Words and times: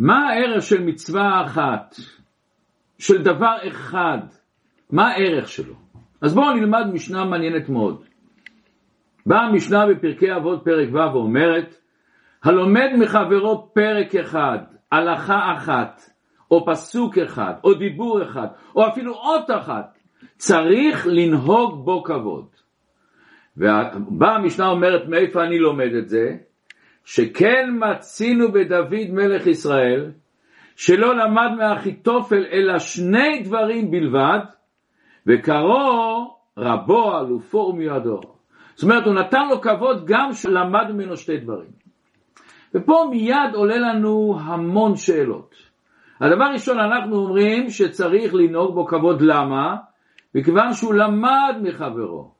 מה 0.00 0.28
הערך 0.28 0.62
של 0.62 0.82
מצווה 0.82 1.44
אחת, 1.46 1.94
של 2.98 3.22
דבר 3.22 3.56
אחד, 3.68 4.18
מה 4.90 5.08
הערך 5.08 5.48
שלו? 5.48 5.74
אז 6.20 6.34
בואו 6.34 6.54
נלמד 6.54 6.86
משנה 6.92 7.24
מעניינת 7.24 7.68
מאוד. 7.68 8.04
באה 9.26 9.40
המשנה 9.40 9.86
בפרקי 9.86 10.36
אבות 10.36 10.64
פרק 10.64 10.88
ו' 10.92 11.14
ואומרת, 11.14 11.78
הלומד 12.44 12.88
מחברו 12.98 13.68
פרק 13.74 14.14
אחד, 14.14 14.58
הלכה 14.92 15.54
אחת, 15.56 16.02
או 16.50 16.66
פסוק 16.66 17.18
אחד, 17.18 17.52
או 17.64 17.74
דיבור 17.74 18.22
אחד, 18.22 18.46
או 18.76 18.88
אפילו 18.88 19.14
אות 19.14 19.50
אחת, 19.50 19.98
צריך 20.36 21.06
לנהוג 21.06 21.84
בו 21.84 22.02
כבוד. 22.02 22.46
ובאה 23.56 24.34
המשנה 24.36 24.68
אומרת 24.68 25.08
מאיפה 25.08 25.44
אני 25.44 25.58
לומד 25.58 25.94
את 25.98 26.08
זה? 26.08 26.36
שכן 27.14 27.68
מצינו 27.78 28.52
בדוד 28.52 29.10
מלך 29.10 29.46
ישראל, 29.46 30.10
שלא 30.76 31.16
למד 31.16 31.50
מאחיתופל 31.58 32.44
אלא 32.52 32.78
שני 32.78 33.42
דברים 33.44 33.90
בלבד, 33.90 34.38
וקראו 35.26 36.36
רבו, 36.56 37.18
אלופו 37.18 37.58
ומיועדו. 37.58 38.20
זאת 38.74 38.82
אומרת, 38.82 39.06
הוא 39.06 39.14
נתן 39.14 39.48
לו 39.50 39.60
כבוד 39.60 40.04
גם 40.06 40.32
שלמד 40.32 40.90
ממנו 40.92 41.16
שתי 41.16 41.36
דברים. 41.36 41.70
ופה 42.74 43.08
מיד 43.10 43.54
עולה 43.54 43.76
לנו 43.76 44.38
המון 44.44 44.96
שאלות. 44.96 45.54
הדבר 46.20 46.44
ראשון, 46.52 46.78
אנחנו 46.78 47.16
אומרים 47.16 47.70
שצריך 47.70 48.34
לנהוג 48.34 48.74
בו 48.74 48.86
כבוד, 48.86 49.22
למה? 49.22 49.76
מכיוון 50.34 50.72
שהוא 50.72 50.94
למד 50.94 51.54
מחברו. 51.62 52.39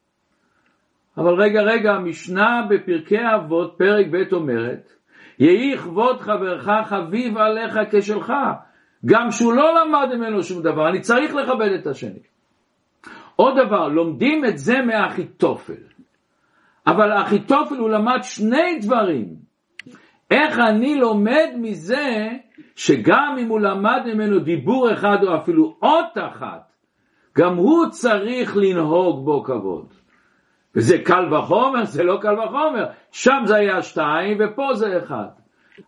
אבל 1.19 1.35
רגע, 1.43 1.63
רגע, 1.63 1.93
המשנה 1.93 2.67
בפרקי 2.71 3.19
אבות, 3.37 3.75
פרק 3.79 4.07
ב' 4.11 4.35
אומרת, 4.35 4.93
יהי 5.39 5.79
כבוד 5.79 6.21
חברך 6.21 6.69
חביב 6.85 7.39
עליך 7.39 7.79
כשלך, 7.91 8.33
גם 9.07 9.31
שהוא 9.31 9.53
לא 9.53 9.75
למד 9.81 10.15
ממנו 10.15 10.43
שום 10.43 10.63
דבר, 10.63 10.89
אני 10.89 11.01
צריך 11.01 11.35
לכבד 11.35 11.73
את 11.81 11.87
השני. 11.87 12.19
עוד 13.37 13.55
דבר, 13.67 13.89
לומדים 13.89 14.45
את 14.45 14.59
זה 14.59 14.75
מאחיתופל. 14.83 15.83
אבל 16.87 17.23
אחיתופל 17.23 17.77
הוא 17.77 17.91
למד 17.91 18.19
שני 18.23 18.79
דברים. 18.81 19.35
איך 20.31 20.59
אני 20.59 20.95
לומד 20.95 21.49
מזה 21.61 22.29
שגם 22.77 23.37
אם 23.41 23.49
הוא 23.49 23.61
למד 23.61 24.03
ממנו 24.15 24.39
דיבור 24.39 24.93
אחד 24.93 25.17
או 25.23 25.37
אפילו 25.37 25.77
אות 25.83 26.19
אחת, 26.19 26.73
גם 27.39 27.57
הוא 27.57 27.87
צריך 27.91 28.57
לנהוג 28.57 29.25
בו 29.25 29.45
כבוד. 29.45 30.00
וזה 30.75 30.99
קל 31.05 31.35
וחומר, 31.35 31.85
זה 31.85 32.03
לא 32.03 32.19
קל 32.23 32.41
וחומר, 32.41 32.87
שם 33.11 33.43
זה 33.45 33.57
היה 33.57 33.83
שתיים 33.83 34.39
ופה 34.41 34.75
זה 34.75 34.99
אחד. 34.99 35.27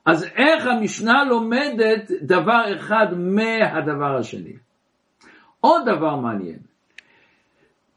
אז 0.07 0.25
איך 0.25 0.67
המשנה 0.67 1.25
לומדת 1.25 2.11
דבר 2.23 2.63
אחד 2.77 3.07
מהדבר 3.17 4.17
השני? 4.19 4.53
עוד 5.61 5.83
דבר 5.87 6.17
מעניין, 6.17 6.59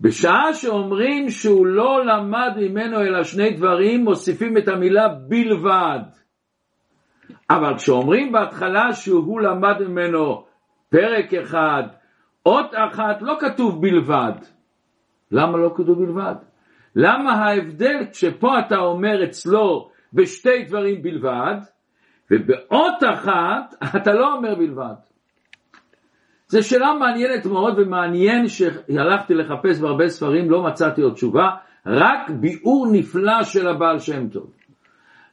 בשעה 0.02 0.54
שאומרים 0.54 1.30
שהוא 1.30 1.66
לא 1.66 2.06
למד 2.06 2.54
ממנו 2.58 3.02
אלא 3.02 3.24
שני 3.24 3.50
דברים, 3.50 4.04
מוסיפים 4.04 4.58
את 4.58 4.68
המילה 4.68 5.08
בלבד. 5.08 6.00
אבל 7.50 7.78
כשאומרים 7.78 8.32
בהתחלה 8.32 8.94
שהוא 8.94 9.42
למד 9.42 9.82
ממנו 9.82 10.46
פרק 10.90 11.34
אחד, 11.34 11.84
אות 12.46 12.72
אחת, 12.74 13.22
לא 13.22 13.38
כתוב 13.40 13.82
בלבד. 13.82 14.34
למה 15.32 15.58
לא 15.58 15.74
כתוב 15.76 16.06
בלבד? 16.06 16.36
למה 16.96 17.34
ההבדל 17.34 18.06
כשפה 18.12 18.60
אתה 18.60 18.78
אומר 18.78 19.24
אצלו 19.24 19.90
בשתי 20.14 20.64
דברים 20.68 21.02
בלבד, 21.02 21.56
ובאות 22.32 23.04
אחת 23.14 23.74
אתה 23.98 24.14
לא 24.14 24.34
אומר 24.34 24.56
בלבד? 24.56 24.96
זו 26.48 26.64
שאלה 26.64 26.94
מעניינת 26.94 27.46
מאוד 27.46 27.80
ומעניין 27.80 28.48
שהלכתי 28.48 29.34
לחפש 29.34 29.80
בהרבה 29.80 30.08
ספרים, 30.08 30.52
לא 30.52 30.64
מצאתי 30.64 31.02
עוד 31.02 31.14
תשובה, 31.14 31.50
רק 31.86 32.30
ביאור 32.30 32.88
נפלא 32.92 33.44
של 33.44 33.68
הבעל 33.68 34.00
שם 34.00 34.30
טוב. 34.30 34.52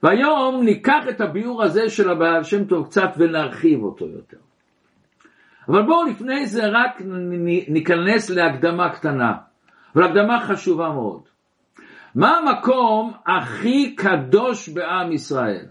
והיום 0.03 0.62
ניקח 0.65 1.04
את 1.10 1.20
הביאור 1.20 1.62
הזה 1.62 1.88
של 1.88 2.10
הבעל 2.10 2.42
שם 2.42 2.65
טוב 2.65 2.86
קצת 2.86 3.10
ונרחיב 3.16 3.82
אותו 3.82 4.06
יותר. 4.06 4.36
אבל 5.69 5.82
בואו 5.82 6.04
לפני 6.04 6.47
זה 6.47 6.66
רק 6.66 7.03
ניכנס 7.69 8.31
להקדמה 8.31 8.91
קטנה, 8.91 9.32
אבל 9.94 10.04
הקדמה 10.04 10.41
חשובה 10.41 10.88
מאוד. 10.88 11.31
מה 12.14 12.36
המקום 12.36 13.12
הכי 13.26 13.94
קדוש 13.94 14.68
בעם 14.68 15.12
ישראל? 15.12 15.66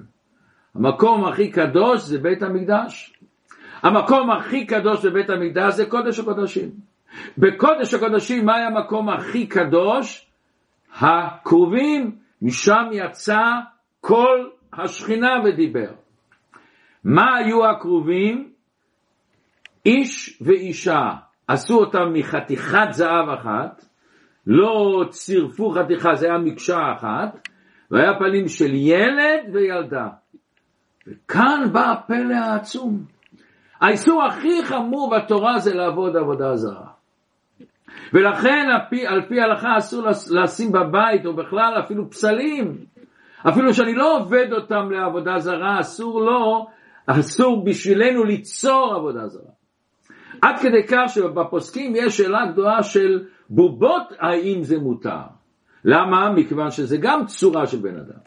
המקום 0.75 1.25
הכי 1.25 1.51
קדוש 1.51 2.01
זה 2.01 2.17
בית 2.19 2.43
המקדש. 2.43 3.13
המקום 3.83 4.31
הכי 4.31 4.65
קדוש 4.65 5.05
בבית 5.05 5.29
המקדש 5.29 5.73
זה 5.73 5.85
קודש 5.85 6.19
הקודשים. 6.19 6.69
בקודש 7.37 7.93
הקודשים 7.93 8.45
מה 8.45 8.55
היה 8.55 8.67
המקום 8.67 9.09
הכי 9.09 9.47
קדוש? 9.47 10.27
הכרובים, 10.99 12.15
משם 12.41 12.83
יצא 12.91 13.41
כל 14.01 14.49
השכינה 14.73 15.29
ודיבר. 15.45 15.93
מה 17.03 17.35
היו 17.37 17.69
הכרובים? 17.69 18.51
איש 19.85 20.41
ואישה, 20.41 21.09
עשו 21.47 21.79
אותם 21.79 22.13
מחתיכת 22.13 22.87
זהב 22.91 23.29
אחת, 23.29 23.85
לא 24.47 25.03
צירפו 25.09 25.71
חתיכה, 25.71 26.15
זה 26.15 26.25
היה 26.25 26.37
מקשה 26.37 26.77
אחת, 26.97 27.47
והיה 27.91 28.19
פנים 28.19 28.47
של 28.47 28.73
ילד 28.73 29.53
וילדה. 29.53 30.07
וכאן 31.07 31.69
בא 31.71 31.91
הפלא 31.91 32.35
העצום. 32.35 33.03
האיסור 33.81 34.23
הכי 34.23 34.63
חמור 34.63 35.09
בתורה 35.17 35.59
זה 35.59 35.73
לעבוד 35.73 36.17
עבודה 36.17 36.55
זרה. 36.55 36.87
ולכן 38.13 38.67
על 38.73 38.89
פי, 38.89 39.07
על 39.07 39.21
פי 39.27 39.41
הלכה 39.41 39.77
אסור 39.77 40.07
לשים 40.31 40.71
בבית 40.71 41.25
או 41.25 41.35
בכלל 41.35 41.73
אפילו 41.85 42.09
פסלים. 42.09 42.77
אפילו 43.49 43.73
שאני 43.73 43.95
לא 43.95 44.17
עובד 44.17 44.53
אותם 44.53 44.91
לעבודה 44.91 45.39
זרה, 45.39 45.79
אסור 45.79 46.21
לו, 46.21 46.67
אסור 47.07 47.65
בשבילנו 47.65 48.23
ליצור 48.23 48.93
עבודה 48.95 49.27
זרה. 49.27 49.51
עד 50.41 50.55
כדי 50.59 50.87
כך 50.87 51.03
שבפוסקים 51.07 51.93
יש 51.95 52.17
שאלה 52.17 52.45
גדולה 52.51 52.83
של 52.83 53.23
בובות 53.49 54.13
האם 54.19 54.63
זה 54.63 54.79
מותר. 54.79 55.21
למה? 55.85 56.31
מכיוון 56.35 56.71
שזה 56.71 56.97
גם 56.97 57.25
צורה 57.25 57.67
של 57.67 57.77
בן 57.77 57.95
אדם. 57.95 58.19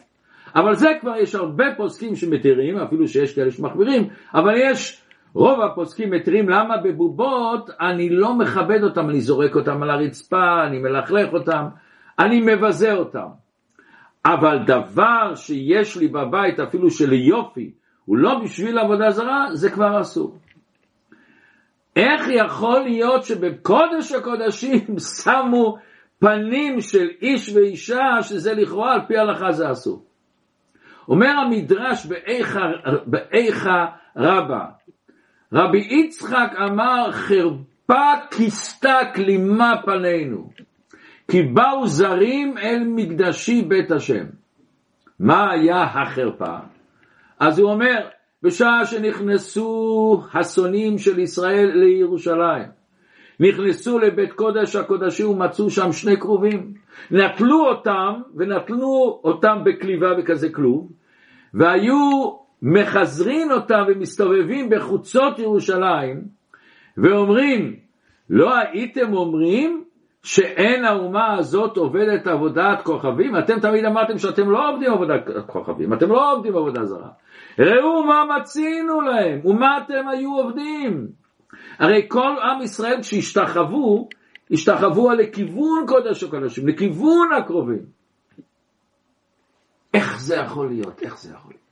אבל 0.55 0.75
זה 0.75 0.89
כבר 1.01 1.15
יש 1.17 1.35
הרבה 1.35 1.65
פוסקים 1.77 2.15
שמתירים, 2.15 2.77
אפילו 2.77 3.07
שיש 3.07 3.35
כאלה 3.35 3.51
שמחמירים, 3.51 4.09
אבל 4.33 4.53
יש 4.57 5.01
רוב 5.33 5.61
הפוסקים 5.61 6.11
מתירים 6.11 6.49
למה 6.49 6.77
בבובות 6.77 7.69
אני 7.81 8.09
לא 8.09 8.33
מכבד 8.33 8.83
אותם, 8.83 9.09
אני 9.09 9.21
זורק 9.21 9.55
אותם 9.55 9.83
על 9.83 9.89
הרצפה, 9.89 10.63
אני 10.67 10.79
מלכלך 10.79 11.33
אותם, 11.33 11.65
אני 12.19 12.41
מבזה 12.41 12.93
אותם. 12.93 13.27
אבל 14.25 14.59
דבר 14.65 15.35
שיש 15.35 15.97
לי 15.97 16.07
בבית 16.07 16.59
אפילו 16.59 16.91
של 16.91 17.13
יופי, 17.13 17.71
הוא 18.05 18.17
לא 18.17 18.39
בשביל 18.43 18.79
עבודה 18.79 19.11
זרה, 19.11 19.47
זה 19.53 19.71
כבר 19.71 20.01
אסור. 20.01 20.37
איך 21.95 22.27
יכול 22.29 22.79
להיות 22.79 23.23
שבקודש 23.23 24.11
הקודשים 24.11 24.99
שמו 25.23 25.77
פנים 26.19 26.81
של 26.81 27.07
איש 27.21 27.55
ואישה 27.55 28.21
שזה 28.21 28.53
לכאורה 28.53 28.93
על 28.93 29.01
פי 29.07 29.17
ההלכה 29.17 29.51
זה 29.51 29.71
אסור. 29.71 30.03
אומר 31.07 31.29
המדרש 31.29 32.07
באיכה 33.05 33.85
רבה, 34.15 34.65
רבי 35.53 35.87
יצחק 35.89 36.53
אמר 36.57 37.11
חרפה 37.11 38.13
כיסתה 38.31 38.99
כלימה 39.15 39.73
פנינו, 39.85 40.49
כי 41.31 41.41
באו 41.43 41.87
זרים 41.87 42.57
אל 42.57 42.83
מקדשי 42.87 43.61
בית 43.61 43.91
השם. 43.91 44.25
מה 45.19 45.51
היה 45.51 45.83
החרפה? 45.83 46.57
אז 47.39 47.59
הוא 47.59 47.71
אומר, 47.71 48.07
בשעה 48.45 48.85
שנכנסו 48.85 50.21
השונאים 50.33 50.97
של 50.97 51.19
ישראל 51.19 51.71
לירושלים, 51.73 52.67
נכנסו 53.39 53.99
לבית 53.99 54.33
קודש 54.33 54.75
הקודשים 54.75 55.29
ומצאו 55.29 55.69
שם 55.69 55.91
שני 55.91 56.19
כרובים, 56.19 56.73
נטלו 57.11 57.69
אותם 57.69 58.13
ונטלו 58.35 59.21
אותם 59.23 59.57
בכליבה 59.65 60.13
בכזה 60.13 60.49
כלוב, 60.49 60.91
והיו 61.53 62.31
מחזרין 62.61 63.51
אותם 63.51 63.83
ומסתובבים 63.87 64.69
בחוצות 64.69 65.39
ירושלים 65.39 66.21
ואומרים, 66.97 67.75
לא 68.29 68.53
הייתם 68.55 69.13
אומרים 69.13 69.83
שאין 70.23 70.85
האומה 70.85 71.37
הזאת 71.37 71.77
עובדת 71.77 72.27
עבודת 72.27 72.81
כוכבים? 72.83 73.37
אתם 73.37 73.59
תמיד 73.59 73.85
אמרתם 73.85 74.17
שאתם 74.17 74.49
לא 74.49 74.69
עובדים 74.69 74.91
עבודת 74.91 75.21
כוכבים, 75.47 75.93
אתם 75.93 76.09
לא 76.09 76.33
עובדים 76.33 76.55
עבודה 76.57 76.85
זרה. 76.85 77.09
ראו 77.59 78.03
מה 78.03 78.23
מצינו 78.25 79.01
להם, 79.01 79.45
ומה 79.45 79.77
אתם 79.77 80.07
היו 80.07 80.37
עובדים. 80.37 81.07
הרי 81.79 82.05
כל 82.07 82.35
עם 82.41 82.61
ישראל 82.61 83.01
כשהשתחוו, 83.01 84.09
השתחוו 84.51 85.11
לכיוון 85.11 85.85
קודש 85.87 86.23
הקודשים, 86.23 86.67
לכיוון 86.67 87.33
הקרובים. 87.37 87.85
איך 89.93 90.19
זה 90.19 90.35
יכול 90.35 90.67
להיות? 90.67 91.01
איך 91.01 91.17
זה 91.17 91.33
יכול 91.33 91.51
להיות? 91.51 91.65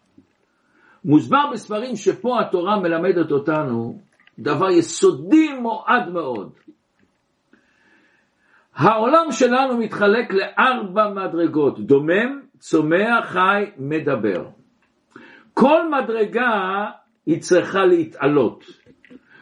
מוסבר 1.05 1.51
בספרים 1.53 1.95
שפה 1.95 2.41
התורה 2.41 2.79
מלמדת 2.79 3.31
אותנו 3.31 3.99
דבר 4.39 4.69
יסודי 4.69 5.53
מועד 5.53 6.09
מאוד. 6.13 6.51
העולם 8.75 9.31
שלנו 9.31 9.77
מתחלק 9.77 10.33
לארבע 10.33 11.09
מדרגות, 11.09 11.79
דומם, 11.79 12.41
צומח, 12.59 13.25
חי, 13.25 13.71
מדבר. 13.77 14.45
כל 15.53 15.81
מדרגה 15.89 16.85
היא 17.25 17.41
צריכה 17.41 17.85
להתעלות. 17.85 18.63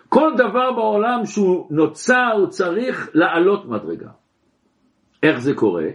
כל 0.10 0.32
דבר 0.38 0.72
בעולם 0.72 1.26
שהוא 1.26 1.68
נוצר 1.70 2.32
הוא 2.34 2.48
צריך 2.48 3.10
לעלות 3.14 3.66
מדרגה. 3.66 4.10
איך 5.24 5.40
זה 5.40 5.54
קורה? 5.54 5.88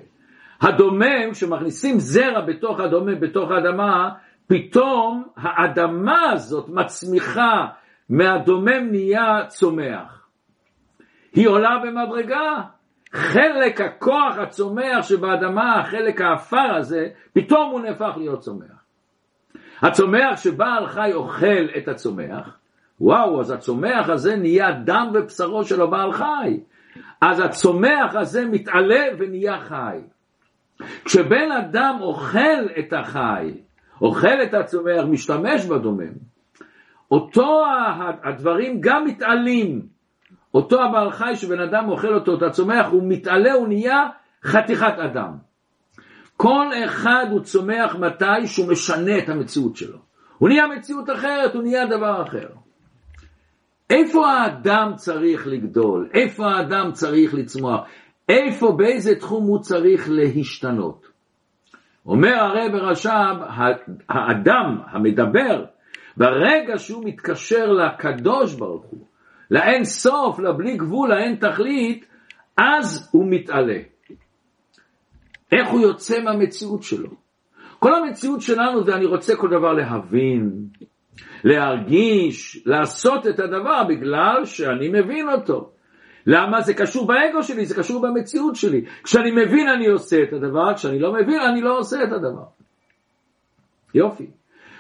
הדומם, 0.60 1.30
כשמכניסים 1.32 1.98
זרע 1.98 2.40
בתוך 2.40 2.80
הדומם, 2.80 3.20
בתוך 3.20 3.50
האדמה, 3.50 4.10
פתאום 4.46 5.24
האדמה 5.36 6.30
הזאת 6.32 6.68
מצמיחה, 6.68 7.66
מהדומם 8.08 8.90
נהיה 8.90 9.46
צומח. 9.48 10.28
היא 11.34 11.48
עולה 11.48 11.78
במדרגה. 11.82 12.62
חלק 13.12 13.80
הכוח 13.80 14.38
הצומח 14.38 15.02
שבאדמה, 15.02 15.80
החלק 15.80 16.20
האפר 16.20 16.74
הזה, 16.78 17.08
פתאום 17.32 17.70
הוא 17.70 17.80
נהפך 17.80 18.14
להיות 18.16 18.40
צומח. 18.40 18.75
הצומח 19.82 20.40
שבעל 20.40 20.86
חי 20.86 21.10
אוכל 21.14 21.66
את 21.76 21.88
הצומח, 21.88 22.58
וואו, 23.00 23.40
אז 23.40 23.50
הצומח 23.50 24.08
הזה 24.08 24.36
נהיה 24.36 24.72
דם 24.72 25.10
ובשרו 25.14 25.64
של 25.64 25.82
הבעל 25.82 26.12
חי. 26.12 26.60
אז 27.20 27.40
הצומח 27.40 28.14
הזה 28.14 28.46
מתעלה 28.46 29.04
ונהיה 29.18 29.60
חי. 29.60 29.98
כשבן 31.04 31.52
אדם 31.52 31.96
אוכל 32.00 32.66
את 32.78 32.92
החי, 32.92 33.52
אוכל 34.02 34.42
את 34.42 34.54
הצומח, 34.54 35.04
משתמש 35.08 35.66
בדומם, 35.66 36.12
אותו 37.10 37.62
הדברים 38.22 38.80
גם 38.80 39.04
מתעלים. 39.04 39.96
אותו 40.54 40.82
הבעל 40.82 41.10
חי 41.10 41.36
שבן 41.36 41.60
אדם 41.60 41.88
אוכל 41.88 42.14
אותו, 42.14 42.34
את 42.34 42.42
הצומח, 42.42 42.86
הוא 42.90 43.02
מתעלה, 43.08 43.52
הוא 43.52 43.68
נהיה 43.68 44.06
חתיכת 44.44 44.98
אדם. 44.98 45.45
כל 46.36 46.66
אחד 46.84 47.26
הוא 47.30 47.40
צומח 47.40 47.94
מתי 47.94 48.46
שהוא 48.46 48.68
משנה 48.68 49.18
את 49.18 49.28
המציאות 49.28 49.76
שלו. 49.76 49.98
הוא 50.38 50.48
נהיה 50.48 50.66
מציאות 50.66 51.10
אחרת, 51.10 51.54
הוא 51.54 51.62
נהיה 51.62 51.86
דבר 51.86 52.22
אחר. 52.22 52.48
איפה 53.90 54.26
האדם 54.26 54.92
צריך 54.96 55.46
לגדול? 55.46 56.08
איפה 56.14 56.46
האדם 56.46 56.92
צריך 56.92 57.34
לצמוח? 57.34 57.80
איפה, 58.28 58.72
באיזה 58.72 59.14
תחום 59.14 59.44
הוא 59.44 59.58
צריך 59.58 60.10
להשתנות? 60.10 61.06
אומר 62.06 62.34
הרב 62.34 62.74
רש"ב, 62.74 63.36
האדם 64.08 64.78
המדבר, 64.90 65.64
ברגע 66.16 66.78
שהוא 66.78 67.04
מתקשר 67.04 67.72
לקדוש 67.72 68.54
ברוך 68.54 68.84
הוא, 68.84 69.06
לאין 69.50 69.84
סוף, 69.84 70.38
לבלי 70.38 70.76
גבול, 70.76 71.10
לאין 71.10 71.36
תכלית, 71.36 72.06
אז 72.56 73.08
הוא 73.12 73.26
מתעלה. 73.30 73.78
איך 75.52 75.68
הוא 75.68 75.80
יוצא 75.80 76.22
מהמציאות 76.22 76.82
שלו? 76.82 77.10
כל 77.78 77.94
המציאות 77.94 78.40
שלנו 78.40 78.84
זה 78.84 78.94
אני 78.94 79.04
רוצה 79.04 79.36
כל 79.36 79.48
דבר 79.48 79.72
להבין, 79.72 80.50
להרגיש, 81.44 82.62
לעשות 82.66 83.26
את 83.26 83.40
הדבר 83.40 83.84
בגלל 83.84 84.44
שאני 84.44 84.88
מבין 84.88 85.28
אותו. 85.28 85.70
למה? 86.26 86.60
זה 86.60 86.74
קשור 86.74 87.06
באגו 87.06 87.42
שלי, 87.42 87.66
זה 87.66 87.74
קשור 87.74 88.02
במציאות 88.02 88.56
שלי. 88.56 88.84
כשאני 89.04 89.30
מבין 89.30 89.68
אני 89.68 89.86
עושה 89.86 90.22
את 90.22 90.32
הדבר, 90.32 90.74
כשאני 90.74 90.98
לא 90.98 91.12
מבין 91.12 91.40
אני 91.40 91.60
לא 91.60 91.78
עושה 91.78 92.04
את 92.04 92.12
הדבר. 92.12 92.44
יופי. 93.94 94.26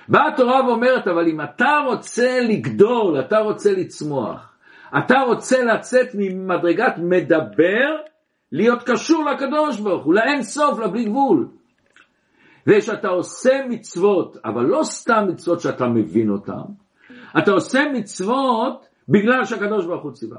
באה 0.08 0.28
התורה 0.28 0.66
ואומרת, 0.66 1.08
אבל 1.08 1.28
אם 1.28 1.40
אתה 1.40 1.78
רוצה 1.86 2.40
לגדול, 2.40 3.20
אתה 3.20 3.38
רוצה 3.38 3.72
לצמוח, 3.72 4.56
אתה 4.98 5.20
רוצה 5.20 5.64
לצאת 5.64 6.06
ממדרגת 6.14 6.94
מדבר, 6.98 7.96
להיות 8.52 8.82
קשור 8.82 9.24
לקדוש 9.24 9.80
ברוך 9.80 10.04
הוא, 10.04 10.14
לאין 10.14 10.42
סוף, 10.42 10.78
לבלי 10.78 11.04
גבול. 11.04 11.48
ושאתה 12.66 13.08
עושה 13.08 13.66
מצוות, 13.68 14.36
אבל 14.44 14.62
לא 14.62 14.80
סתם 14.82 15.24
מצוות 15.28 15.60
שאתה 15.60 15.86
מבין 15.86 16.30
אותן, 16.30 16.62
אתה 17.38 17.50
עושה 17.50 17.80
מצוות 17.94 18.86
בגלל 19.08 19.44
שהקדוש 19.44 19.86
ברוך 19.86 20.02
הוא 20.02 20.12
ציווה. 20.12 20.38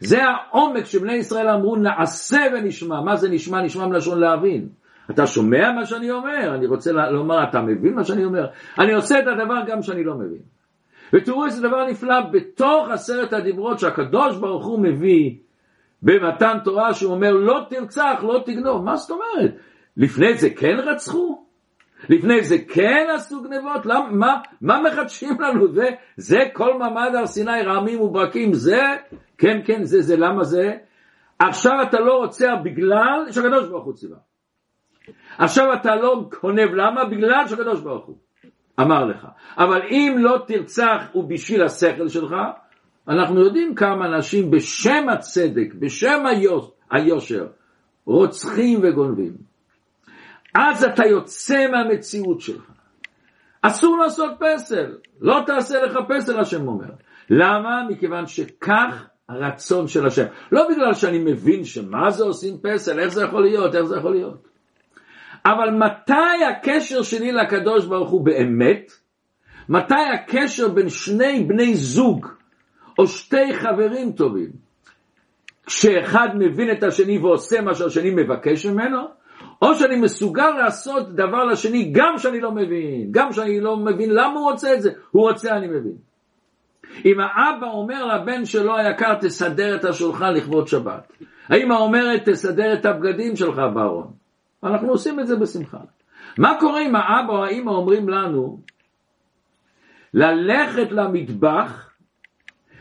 זה 0.00 0.18
העומק 0.24 0.84
שבני 0.84 1.12
ישראל 1.12 1.48
אמרו 1.48 1.76
נעשה 1.76 2.40
ונשמע. 2.54 3.00
מה 3.00 3.16
זה 3.16 3.28
נשמע? 3.28 3.62
נשמע 3.62 3.86
מלשון 3.86 4.20
להבין. 4.20 4.68
אתה 5.10 5.26
שומע 5.26 5.72
מה 5.72 5.86
שאני 5.86 6.10
אומר? 6.10 6.54
אני 6.54 6.66
רוצה 6.66 6.92
לומר, 6.92 7.44
אתה 7.48 7.60
מבין 7.60 7.94
מה 7.94 8.04
שאני 8.04 8.24
אומר? 8.24 8.46
אני 8.78 8.92
עושה 8.92 9.18
את 9.18 9.24
הדבר 9.26 9.60
גם 9.66 9.82
שאני 9.82 10.04
לא 10.04 10.14
מבין. 10.14 10.42
ותראו 11.12 11.44
איזה 11.44 11.68
דבר 11.68 11.86
נפלא, 11.86 12.20
בתוך 12.32 12.88
עשרת 12.90 13.32
הדיברות 13.32 13.78
שהקדוש 13.78 14.36
ברוך 14.36 14.66
הוא 14.66 14.80
מביא 14.80 15.36
במתן 16.04 16.58
תורה, 16.64 16.94
שהוא 16.94 17.14
אומר 17.14 17.30
לא 17.32 17.60
תרצח, 17.70 18.20
לא 18.22 18.42
תגנוב. 18.46 18.84
מה 18.84 18.96
זאת 18.96 19.10
אומרת? 19.10 19.54
לפני 19.96 20.34
זה 20.34 20.50
כן 20.50 20.76
רצחו? 20.76 21.44
לפני 22.08 22.42
זה 22.42 22.58
כן 22.58 23.06
עשו 23.14 23.42
גנבות? 23.42 23.86
מה, 24.10 24.40
מה 24.60 24.82
מחדשים 24.82 25.40
לנו? 25.40 25.72
זה, 25.72 25.88
זה 26.16 26.38
כל 26.52 26.78
מעמד 26.78 27.10
הר 27.14 27.26
סיני 27.26 27.62
רעמים 27.62 28.00
וברקים, 28.00 28.52
זה, 28.52 28.82
כן, 29.38 29.60
כן, 29.64 29.84
זה, 29.84 30.02
זה, 30.02 30.16
למה 30.16 30.44
זה? 30.44 30.72
עכשיו 31.38 31.72
אתה 31.82 32.00
לא 32.00 32.12
רוצח 32.12 32.52
בגלל 32.64 33.26
שהקדוש 33.30 33.68
ברוך 33.68 33.84
הוא 33.84 33.94
ציווה. 33.94 34.18
עכשיו 35.38 35.72
אתה 35.72 35.96
לא 35.96 36.28
גונב, 36.42 36.74
למה? 36.74 37.04
בגלל 37.04 37.46
שהקדוש 37.46 37.80
ברוך 37.80 38.06
הוא 38.06 38.16
אמר 38.80 39.04
לך. 39.04 39.26
אבל 39.58 39.82
אם 39.90 40.14
לא 40.18 40.38
תרצח 40.46 41.02
ובשביל 41.14 41.62
השכל 41.62 42.08
שלך, 42.08 42.34
אנחנו 43.08 43.40
יודעים 43.40 43.74
כמה 43.74 44.06
אנשים 44.06 44.50
בשם 44.50 45.08
הצדק, 45.08 45.74
בשם 45.78 46.24
היושר, 46.90 47.46
רוצחים 48.04 48.80
וגונבים. 48.82 49.32
אז 50.54 50.84
אתה 50.84 51.06
יוצא 51.06 51.66
מהמציאות 51.70 52.40
שלך. 52.40 52.70
אסור 53.62 53.98
לעשות 53.98 54.30
פסל, 54.38 54.96
לא 55.20 55.40
תעשה 55.46 55.82
לך 55.82 55.98
פסל, 56.08 56.40
השם 56.40 56.68
אומר. 56.68 56.90
למה? 57.30 57.82
מכיוון 57.88 58.26
שכך 58.26 59.06
הרצון 59.28 59.88
של 59.88 60.06
השם. 60.06 60.24
לא 60.52 60.68
בגלל 60.70 60.94
שאני 60.94 61.18
מבין 61.18 61.64
שמה 61.64 62.10
זה 62.10 62.24
עושים 62.24 62.58
פסל, 62.62 62.98
איך 63.00 63.08
זה 63.08 63.24
יכול 63.24 63.42
להיות, 63.42 63.74
איך 63.74 63.84
זה 63.84 63.96
יכול 63.96 64.12
להיות. 64.12 64.48
אבל 65.46 65.70
מתי 65.70 66.44
הקשר 66.50 67.02
שלי 67.02 67.32
לקדוש 67.32 67.86
ברוך 67.86 68.10
הוא 68.10 68.24
באמת? 68.24 68.92
מתי 69.68 69.94
הקשר 70.14 70.68
בין 70.68 70.88
שני 70.88 71.44
בני 71.44 71.74
זוג 71.74 72.26
או 72.98 73.06
שתי 73.06 73.54
חברים 73.54 74.12
טובים? 74.12 74.50
כשאחד 75.66 76.28
מבין 76.34 76.70
את 76.70 76.82
השני 76.82 77.18
ועושה 77.18 77.60
מה 77.60 77.74
שהשני 77.74 78.10
מבקש 78.10 78.66
ממנו, 78.66 78.98
או 79.62 79.74
שאני 79.74 79.96
מסוגל 79.96 80.50
לעשות 80.50 81.14
דבר 81.14 81.44
לשני 81.44 81.90
גם 81.92 82.18
שאני 82.18 82.40
לא 82.40 82.50
מבין, 82.50 83.08
גם 83.10 83.32
שאני 83.32 83.60
לא 83.60 83.76
מבין 83.76 84.10
למה 84.10 84.40
הוא 84.40 84.50
רוצה 84.50 84.74
את 84.74 84.82
זה, 84.82 84.90
הוא 85.10 85.22
רוצה 85.30 85.56
אני 85.56 85.66
מבין. 85.66 85.96
אם 87.04 87.20
האבא 87.20 87.66
אומר 87.66 88.06
לבן 88.06 88.44
שלו 88.44 88.76
היקר 88.76 89.14
תסדר 89.14 89.76
את 89.76 89.84
השולחן 89.84 90.32
לכבוד 90.32 90.68
שבת, 90.68 91.12
האמא 91.48 91.74
אומרת 91.74 92.28
תסדר 92.28 92.72
את 92.74 92.86
הבגדים 92.86 93.36
שלך 93.36 93.56
בארון, 93.74 94.12
אנחנו 94.64 94.88
עושים 94.88 95.20
את 95.20 95.26
זה 95.26 95.36
בשמחה. 95.36 95.78
מה 96.38 96.56
קורה 96.60 96.80
אם 96.80 96.96
האבא 96.96 97.32
או 97.32 97.44
האמא 97.44 97.70
אומרים 97.70 98.08
לנו 98.08 98.58
ללכת 100.14 100.92
למטבח 100.92 101.90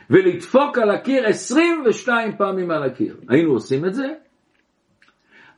ולדפוק 0.09 0.77
על 0.77 0.89
הקיר 0.91 1.27
22 1.27 2.37
פעמים 2.37 2.71
על 2.71 2.83
הקיר? 2.83 3.17
היינו 3.29 3.51
עושים 3.51 3.85
את 3.85 3.93
זה? 3.93 4.07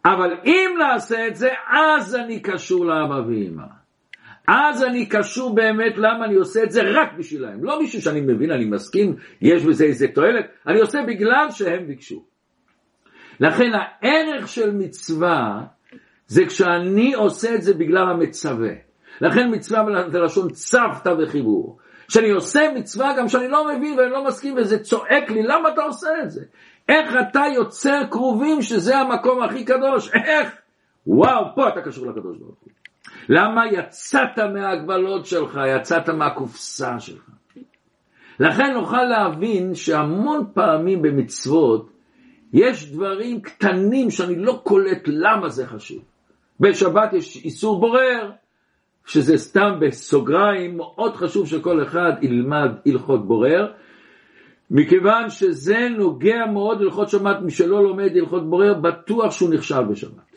אבל 0.06 0.34
אם 0.46 0.70
נעשה 0.80 1.28
את 1.28 1.36
זה, 1.36 1.50
אז 1.68 2.16
אני 2.16 2.40
קשור 2.40 2.86
לאבא 2.86 3.22
ואמא. 3.28 3.64
אז 4.48 4.84
אני 4.84 5.06
קשור 5.06 5.56
באמת 5.56 5.98
למה 5.98 6.26
אני 6.26 6.36
עושה 6.36 6.64
את 6.64 6.72
זה 6.72 6.82
רק 6.84 7.14
בשבילם. 7.18 7.64
לא 7.64 7.80
בשביל 7.84 8.02
שאני 8.02 8.22
מבין, 8.22 8.52
אני 8.52 8.66
מסכים, 8.66 9.16
יש 9.42 9.64
בזה 9.64 9.86
איזה 9.86 10.08
תועלת, 10.08 10.46
אני 10.68 10.80
עושה 10.80 11.00
בגלל 11.08 11.48
שהם 11.52 11.88
ביקשו. 11.88 12.26
לכן 13.40 13.72
הערך 13.74 14.48
של 14.48 14.72
מצווה 14.72 15.64
זה 16.28 16.46
כשאני 16.46 17.14
עושה 17.14 17.56
את 17.56 17.62
זה 17.62 17.74
בגלל 17.74 18.10
המצווה. 18.10 18.74
לכן 19.22 19.48
מצווה 19.52 20.10
זה 20.10 20.20
לשון 20.20 20.50
צוותא 20.50 21.16
וחיבור. 21.20 21.78
כשאני 22.08 22.30
עושה 22.30 22.72
מצווה 22.76 23.14
גם 23.18 23.28
שאני 23.28 23.48
לא 23.48 23.68
מבין 23.68 24.00
ואני 24.00 24.12
לא 24.12 24.26
מסכים 24.26 24.56
וזה 24.58 24.84
צועק 24.84 25.30
לי, 25.30 25.44
למה 25.44 25.70
אתה 25.74 25.82
עושה 25.82 26.10
את 26.24 26.32
זה? 26.32 26.44
איך 26.90 27.16
אתה 27.30 27.42
יוצר 27.56 28.04
קרובים 28.10 28.62
שזה 28.62 28.98
המקום 28.98 29.44
הכי 29.44 29.66
קדוש? 29.66 30.14
איך? 30.14 30.56
וואו, 31.08 31.56
פה 31.56 31.70
אתה 31.70 31.82
קשור 31.82 32.08
לקדוש 32.08 32.38
ברוך 32.38 32.56
הוא. 32.62 32.72
למה 33.30 33.62
יצאת 33.72 34.40
מההגבלות 34.54 35.26
שלך, 35.26 35.60
יצאת 35.68 36.10
מהקופסה 36.10 37.00
שלך? 37.00 37.30
לכן 38.40 38.74
נוכל 38.74 39.04
להבין 39.04 39.76
שהמון 39.76 40.46
פעמים 40.54 41.02
במצוות 41.02 41.90
יש 42.54 42.92
דברים 42.92 43.42
קטנים 43.42 44.12
שאני 44.12 44.36
לא 44.36 44.62
קולט 44.64 45.04
למה 45.08 45.50
זה 45.50 45.68
חשוב. 45.68 46.04
בשבת 46.60 47.14
יש 47.14 47.46
איסור 47.46 47.80
בורר, 47.80 48.32
שזה 49.06 49.38
סתם 49.38 49.72
בסוגריים, 49.80 50.78
מאוד 50.78 51.16
חשוב 51.16 51.48
שכל 51.48 51.84
אחד 51.84 52.12
ילמד 52.22 52.70
הלכות 52.86 53.28
בורר, 53.28 53.72
מכיוון 54.72 55.30
שזה 55.30 55.88
נוגע 55.98 56.46
מאוד 56.54 56.82
להלכות 56.82 57.10
שבת, 57.10 57.42
מי 57.42 57.52
שלא 57.52 57.84
לומד 57.84 58.12
הלכות 58.16 58.50
בורר, 58.50 58.74
בטוח 58.74 59.32
שהוא 59.32 59.54
נכשל 59.54 59.84
בשבת. 59.84 60.36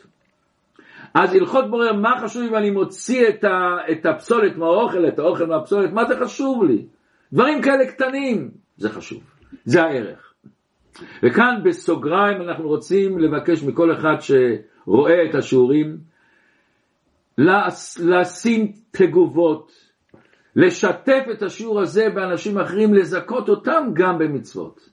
אז 1.13 1.33
הלכות 1.33 1.69
בורר, 1.69 1.93
מה 1.93 2.11
חשוב 2.23 2.43
אם 2.43 2.55
אני 2.55 2.69
מוציא 2.69 3.29
את, 3.29 3.43
ה, 3.43 3.77
את 3.91 4.05
הפסולת 4.05 4.57
מהאוכל, 4.57 5.07
את 5.07 5.19
האוכל 5.19 5.45
מהפסולת, 5.45 5.93
מה 5.93 6.05
זה 6.05 6.19
חשוב 6.19 6.63
לי? 6.63 6.85
דברים 7.33 7.61
כאלה 7.61 7.85
קטנים, 7.85 8.51
זה 8.77 8.89
חשוב, 8.89 9.23
זה 9.65 9.83
הערך. 9.83 10.33
וכאן 11.23 11.61
בסוגריים 11.63 12.41
אנחנו 12.41 12.67
רוצים 12.67 13.19
לבקש 13.19 13.63
מכל 13.63 13.93
אחד 13.93 14.15
שרואה 14.19 15.25
את 15.29 15.35
השיעורים, 15.35 15.97
לשים 17.99 18.71
תגובות, 18.91 19.71
לשתף 20.55 21.23
את 21.31 21.43
השיעור 21.43 21.81
הזה 21.81 22.09
באנשים 22.09 22.57
אחרים, 22.57 22.93
לזכות 22.93 23.49
אותם 23.49 23.89
גם 23.93 24.17
במצוות. 24.17 24.89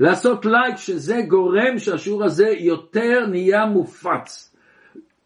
לעשות 0.00 0.46
לייק 0.46 0.76
שזה 0.76 1.20
גורם 1.28 1.78
שהשיעור 1.78 2.24
הזה 2.24 2.48
יותר 2.48 3.26
נהיה 3.26 3.66
מופץ, 3.66 4.56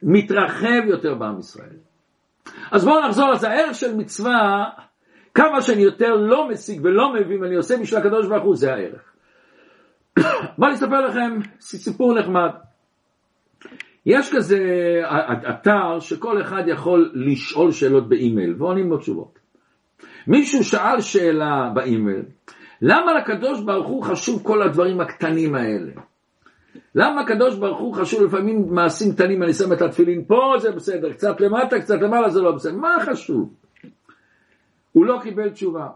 מתרחב 0.03 0.83
יותר 0.87 1.15
בעם 1.15 1.39
ישראל. 1.39 1.77
אז 2.71 2.85
בואו 2.85 3.07
נחזור 3.09 3.31
לזה, 3.31 3.49
הערך 3.49 3.75
של 3.75 3.97
מצווה, 3.97 4.65
כמה 5.35 5.63
שאני 5.63 5.83
יותר 5.83 6.15
לא 6.17 6.49
משיג 6.49 6.81
ולא 6.85 7.13
מבין 7.15 7.43
ואני 7.43 7.55
עושה 7.55 7.77
בשביל 7.77 8.01
הקדוש 8.01 8.27
ברוך 8.29 8.45
הוא, 8.45 8.57
זה 8.57 8.73
הערך. 8.73 9.13
בואו 10.59 10.71
נספר 10.71 11.01
לכם 11.01 11.39
סיפור 11.61 12.19
נחמד. 12.19 12.51
יש 14.07 14.35
כזה 14.37 14.59
אתר 15.51 16.01
שכל 16.01 16.41
אחד 16.41 16.63
יכול 16.67 17.13
לשאול 17.15 17.73
שאלות 17.73 18.09
באימייל 18.09 18.55
ועונים 18.59 18.91
לו 18.91 18.99
תשובות. 18.99 19.39
מישהו 20.27 20.65
שאל 20.65 21.01
שאלה 21.01 21.71
באימייל, 21.75 22.23
למה 22.83 23.13
לקדוש 23.13 23.61
ברוך 23.61 23.89
הוא 23.89 24.03
חשוב 24.03 24.43
כל 24.43 24.63
הדברים 24.63 25.01
הקטנים 25.01 25.55
האלה? 25.55 25.93
למה 26.95 27.21
הקדוש 27.21 27.57
ברוך 27.59 27.79
הוא 27.79 27.95
חשוב 27.95 28.23
לפעמים 28.23 28.75
מעשים 28.75 29.13
קטנים, 29.13 29.43
אני 29.43 29.55
שם 29.55 29.73
את 29.73 29.83
התפילין 29.83 30.25
פה 30.25 30.55
זה 30.59 30.73
בסדר, 30.73 31.13
קצת 31.13 31.41
למטה, 31.41 31.81
קצת 31.81 32.01
למעלה 32.01 32.31
זה 32.31 32.41
לא 32.41 32.53
בסדר, 32.53 32.77
מה 32.77 32.97
חשוב? 33.07 33.55
הוא 34.93 35.07
לא 35.07 35.19
קיבל 35.23 35.51
תשובה. 35.51 35.89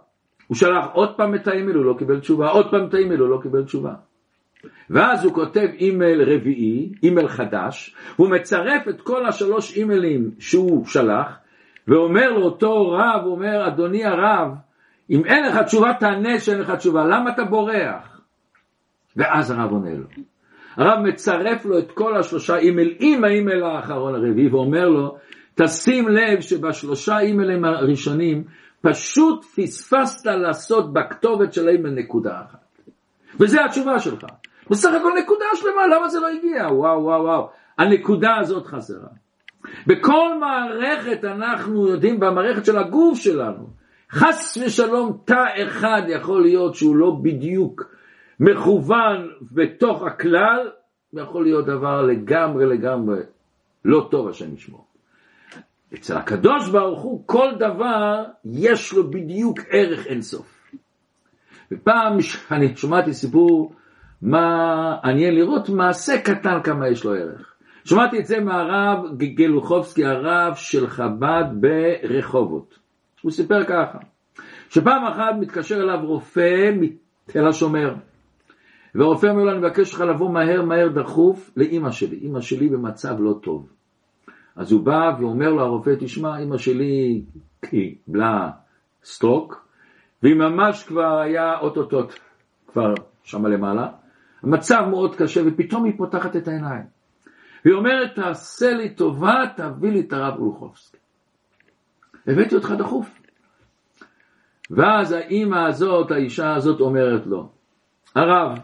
הוא 0.46 0.56
שלח 0.56 0.86
עוד 0.92 1.16
פעם 1.16 1.34
את 1.34 1.48
האימייל, 1.48 1.76
הוא 1.76 1.84
לא 1.84 1.94
קיבל 1.98 2.20
תשובה, 2.20 2.48
עוד 2.50 2.70
פעם 2.70 2.88
את 2.88 2.94
האימייל, 2.94 3.20
הוא 3.20 3.28
לא 3.28 3.38
קיבל 3.42 3.64
תשובה. 3.64 3.94
ואז 4.90 5.24
הוא 5.24 5.32
כותב 5.32 5.66
אימייל 5.78 6.22
רביעי, 6.22 6.92
אימייל 7.02 7.28
חדש, 7.28 7.96
והוא 8.18 8.30
מצרף 8.30 8.88
את 8.88 9.00
כל 9.00 9.26
השלוש 9.26 9.76
אימיילים 9.76 10.30
שהוא 10.38 10.86
שלח, 10.86 11.38
ואומר 11.88 12.28
לאותו 12.32 12.90
רב, 12.90 13.24
הוא 13.24 13.32
אומר, 13.32 13.66
אדוני 13.66 14.04
הרב, 14.04 14.48
אם 15.10 15.24
אין 15.24 15.44
לך 15.44 15.58
תשובה 15.58 15.92
תענה 16.00 16.38
שאין 16.38 16.58
לך 16.58 16.70
תשובה, 16.70 17.04
למה 17.04 17.30
אתה 17.30 17.44
בורח? 17.44 18.20
ואז 19.16 19.50
הרב 19.50 19.70
עונה 19.70 19.94
לו. 19.94 20.06
הרב 20.76 20.98
מצרף 21.02 21.64
לו 21.64 21.78
את 21.78 21.92
כל 21.92 22.16
השלושה 22.16 22.56
אימייל 22.56 22.96
עם 22.98 23.24
האימייל 23.24 23.62
האחרון 23.62 24.14
הרביעי 24.14 24.48
ואומר 24.48 24.88
לו, 24.88 25.16
תשים 25.54 26.08
לב 26.08 26.40
שבשלושה 26.40 27.18
אימיילים 27.18 27.64
הראשונים 27.64 28.44
פשוט 28.80 29.44
פספסת 29.44 30.26
לעשות 30.26 30.92
בכתובת 30.92 31.52
של 31.52 31.68
האימייל 31.68 31.94
נקודה 31.94 32.40
אחת. 32.46 32.90
וזה 33.40 33.64
התשובה 33.64 33.98
שלך. 33.98 34.26
בסך 34.70 34.90
הכל 35.00 35.12
נקודה 35.22 35.44
שלמה, 35.54 35.86
למה 35.96 36.08
זה 36.08 36.20
לא 36.20 36.28
הגיע? 36.28 36.66
וואו 36.72 37.02
וואו 37.02 37.22
וואו, 37.22 37.48
הנקודה 37.78 38.36
הזאת 38.40 38.66
חסרה. 38.66 39.08
בכל 39.86 40.38
מערכת 40.40 41.24
אנחנו 41.24 41.88
יודעים, 41.88 42.20
במערכת 42.20 42.64
של 42.64 42.78
הגוף 42.78 43.18
שלנו, 43.18 43.66
חס 44.10 44.58
ושלום 44.66 45.18
תא 45.24 45.44
אחד 45.62 46.02
יכול 46.08 46.42
להיות 46.42 46.74
שהוא 46.74 46.96
לא 46.96 47.16
בדיוק 47.22 47.84
מכוון 48.40 49.30
בתוך 49.52 50.02
הכלל, 50.02 50.70
יכול 51.12 51.44
להיות 51.44 51.66
דבר 51.66 52.02
לגמרי 52.02 52.66
לגמרי 52.66 53.20
לא 53.84 54.08
טוב 54.10 54.28
השם 54.28 54.54
ישמור. 54.54 54.86
אצל 55.94 56.16
הקדוש 56.16 56.68
ברוך 56.68 57.02
הוא 57.02 57.22
כל 57.26 57.48
דבר 57.58 58.24
יש 58.44 58.92
לו 58.92 59.10
בדיוק 59.10 59.58
ערך 59.70 60.06
אינסוף. 60.06 60.70
ופעם 61.72 62.18
אני 62.50 62.76
שמעתי 62.76 63.14
סיפור 63.14 63.72
מעניין 64.22 65.34
לראות 65.34 65.68
מעשה 65.68 66.20
קטן 66.20 66.62
כמה 66.64 66.88
יש 66.88 67.04
לו 67.04 67.14
ערך. 67.14 67.56
שמעתי 67.84 68.18
את 68.18 68.26
זה 68.26 68.40
מהרב 68.40 69.18
גלוחובסקי, 69.18 70.04
הרב 70.04 70.54
של 70.54 70.86
חב"ד 70.86 71.44
ברחובות. 71.60 72.78
הוא 73.22 73.32
סיפר 73.32 73.64
ככה, 73.64 73.98
שפעם 74.70 75.04
אחת 75.04 75.34
מתקשר 75.40 75.74
אליו 75.74 75.98
רופא 76.02 76.70
מתל 76.80 77.46
השומר, 77.46 77.94
והרופא 78.94 79.26
אומר 79.26 79.44
לו, 79.44 79.50
אני 79.50 79.58
מבקש 79.58 79.94
לך 79.94 80.00
לבוא 80.00 80.30
מהר 80.30 80.62
מהר 80.62 80.88
דחוף 80.88 81.50
לאימא 81.56 81.90
שלי, 81.90 82.16
אימא 82.16 82.40
שלי 82.40 82.68
במצב 82.68 83.14
לא 83.18 83.34
טוב. 83.42 83.68
אז 84.56 84.72
הוא 84.72 84.84
בא 84.84 85.16
ואומר 85.20 85.48
לו 85.48 85.62
הרופא, 85.62 85.94
תשמע, 86.00 86.38
אימא 86.38 86.58
שלי 86.58 87.22
קיבלה 87.60 88.50
סטרוק, 89.04 89.66
והיא 90.22 90.34
ממש 90.34 90.84
כבר 90.84 91.18
היה 91.18 91.58
אוטוטוט 91.58 92.14
כבר 92.66 92.94
שמה 93.22 93.48
למעלה, 93.48 93.88
המצב 94.42 94.86
מאוד 94.90 95.16
קשה, 95.16 95.40
ופתאום 95.46 95.84
היא 95.84 95.92
פותחת 95.96 96.36
את 96.36 96.48
העיניים. 96.48 96.84
והיא 97.64 97.76
אומרת, 97.76 98.14
תעשה 98.14 98.74
לי 98.74 98.94
טובה, 98.94 99.42
תביא 99.56 99.90
לי 99.90 100.00
את 100.00 100.12
הרב 100.12 100.38
אולחובסקי. 100.38 100.96
הבאתי 102.26 102.54
אותך 102.54 102.70
דחוף. 102.78 103.10
ואז 104.70 105.12
האימא 105.12 105.66
הזאת, 105.68 106.10
האישה 106.10 106.54
הזאת 106.54 106.80
אומרת 106.80 107.26
לו, 107.26 107.48
הרב, 108.14 108.58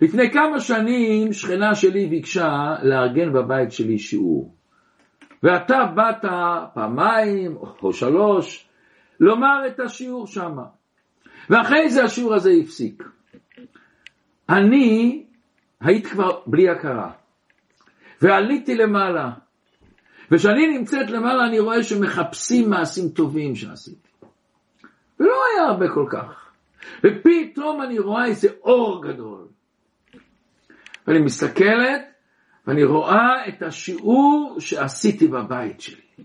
לפני 0.00 0.30
כמה 0.30 0.60
שנים 0.60 1.32
שכנה 1.32 1.74
שלי 1.74 2.06
ביקשה 2.06 2.74
לארגן 2.82 3.32
בבית 3.32 3.72
שלי 3.72 3.98
שיעור. 3.98 4.54
ואתה 5.42 5.84
באת 5.94 6.30
פעמיים 6.74 7.56
או 7.82 7.92
שלוש 7.92 8.68
לומר 9.20 9.66
את 9.66 9.80
השיעור 9.80 10.26
שם. 10.26 10.56
ואחרי 11.50 11.90
זה 11.90 12.04
השיעור 12.04 12.34
הזה 12.34 12.50
הפסיק. 12.62 13.02
אני 14.48 15.24
הייתי 15.80 16.10
כבר 16.10 16.40
בלי 16.46 16.68
הכרה, 16.68 17.10
ועליתי 18.22 18.74
למעלה. 18.74 19.30
וכשאני 20.30 20.78
נמצאת 20.78 21.10
למעלה 21.10 21.46
אני 21.46 21.58
רואה 21.58 21.82
שמחפשים 21.82 22.70
מעשים 22.70 23.08
טובים 23.08 23.54
שעשיתי. 23.54 24.08
ולא 25.20 25.42
היה 25.54 25.66
הרבה 25.68 25.88
כל 25.94 26.06
כך. 26.10 26.52
ופתאום 27.04 27.82
אני 27.82 27.98
רואה 27.98 28.26
איזה 28.26 28.48
אור 28.62 29.02
גדול. 29.02 29.46
ואני 31.06 31.18
מסתכלת 31.18 32.02
ואני 32.66 32.84
רואה 32.84 33.48
את 33.48 33.62
השיעור 33.62 34.56
שעשיתי 34.58 35.28
בבית 35.28 35.80
שלי. 35.80 36.24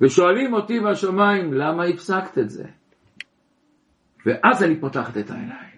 ושואלים 0.00 0.54
אותי 0.54 0.80
בשמיים, 0.80 1.52
למה 1.52 1.84
הפסקת 1.84 2.38
את 2.38 2.50
זה? 2.50 2.64
ואז 4.26 4.62
אני 4.62 4.80
פותחת 4.80 5.16
את 5.18 5.30
העיניים. 5.30 5.71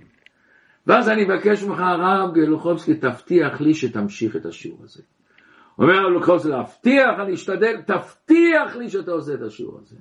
ואז 0.87 1.09
אני 1.09 1.25
מבקש 1.25 1.63
ממך, 1.63 1.81
הרב 1.81 2.35
גלוחובסקי, 2.35 2.95
תבטיח 2.95 3.61
לי 3.61 3.75
שתמשיך 3.75 4.37
את 4.37 4.47
השיעור 4.47 4.79
הזה. 4.85 5.03
אומר 5.79 5.95
הרב 5.95 6.11
גלוחובסקי, 6.11 6.49
להבטיח, 6.49 7.21
אני 7.23 7.35
אשתדל, 7.35 7.81
תבטיח 7.87 8.77
לי 8.77 8.91
שאתה 8.91 9.13
עושה 9.13 9.35
את 9.35 9.43
השיעור 9.43 9.81
הזה. 9.83 9.97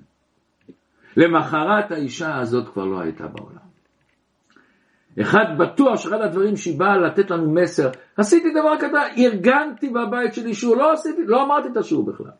למחרת 1.18 1.92
האישה 1.92 2.40
הזאת 2.40 2.70
כבר 2.70 2.86
לא 2.86 3.00
הייתה 3.00 3.28
בעולם. 3.28 3.74
אחד 5.22 5.46
בטוח 5.58 5.96
שאחד 6.00 6.22
הדברים 6.22 6.56
שהיא 6.56 6.80
באה 6.80 6.98
לתת 6.98 7.32
לנו 7.32 7.54
מסר, 7.54 7.90
עשיתי 8.18 8.50
דבר 8.52 8.75
קטן, 8.78 9.22
ארגנתי 9.24 9.90
בבית 9.90 10.34
שלי 10.34 10.54
שיעור, 10.54 10.75
לא 10.75 10.94
עשיתי, 10.94 11.22
לא 11.25 11.44
אמרתי 11.44 11.68
את 11.68 11.78
השיעור 11.78 12.06
בכלל. 12.06 12.32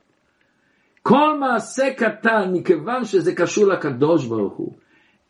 כל 1.02 1.40
מעשה 1.40 1.94
קטן, 1.94 2.52
מכיוון 2.54 3.06
שזה 3.06 3.36
קשור 3.36 3.68
לקדוש 3.68 4.26
ברוך 4.26 4.54
הוא, 4.54 4.74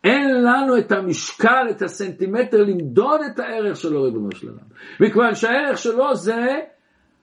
אין 0.04 0.44
לנו 0.44 0.78
את 0.78 0.92
המשקל, 0.92 1.68
את 1.70 1.82
הסנטימטר 1.82 2.64
למדוד 2.64 3.22
את 3.22 3.40
הערך 3.40 3.76
שלו, 3.76 4.04
ריבונו 4.04 4.32
של 4.32 4.48
עולם. 4.48 4.64
מכיוון 5.00 5.36
שהערך 5.36 5.78
שלו 5.78 6.16
זה 6.16 6.60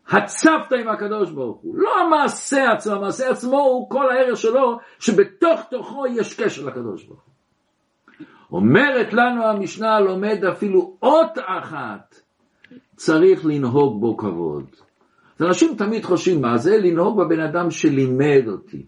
הצפת 0.09 0.73
עם 0.81 0.89
הקדוש 0.89 1.31
ברוך 1.31 1.61
הוא. 1.61 1.77
לא 1.79 1.91
המעשה 2.01 2.73
עצמו, 2.73 2.95
המעשה 2.95 3.31
עצמו 3.31 3.59
הוא 3.61 3.91
כל 3.91 4.11
הערך 4.11 4.37
שלו, 4.37 4.79
שבתוך 4.99 5.61
תוכו 5.71 6.07
יש 6.07 6.41
קשר 6.41 6.65
לקדוש 6.65 7.05
ברוך 7.05 7.21
הוא. 7.21 7.31
אומרת 8.53 9.13
לנו 9.13 9.45
המשנה 9.45 10.01
לומד 10.01 10.45
אפילו 10.45 10.97
אות 11.03 11.39
אחת, 11.47 12.21
צריך 12.97 13.47
לנהוג 13.47 14.01
בו 14.01 14.17
כבוד. 14.17 14.65
אז 15.39 15.47
אנשים 15.47 15.75
תמיד 15.79 16.05
חושבים, 16.05 16.41
מה 16.41 16.57
זה 16.57 16.77
לנהוג 16.79 17.23
בבן 17.23 17.41
אדם 17.41 17.71
שלימד 17.71 18.49
אותי? 18.49 18.87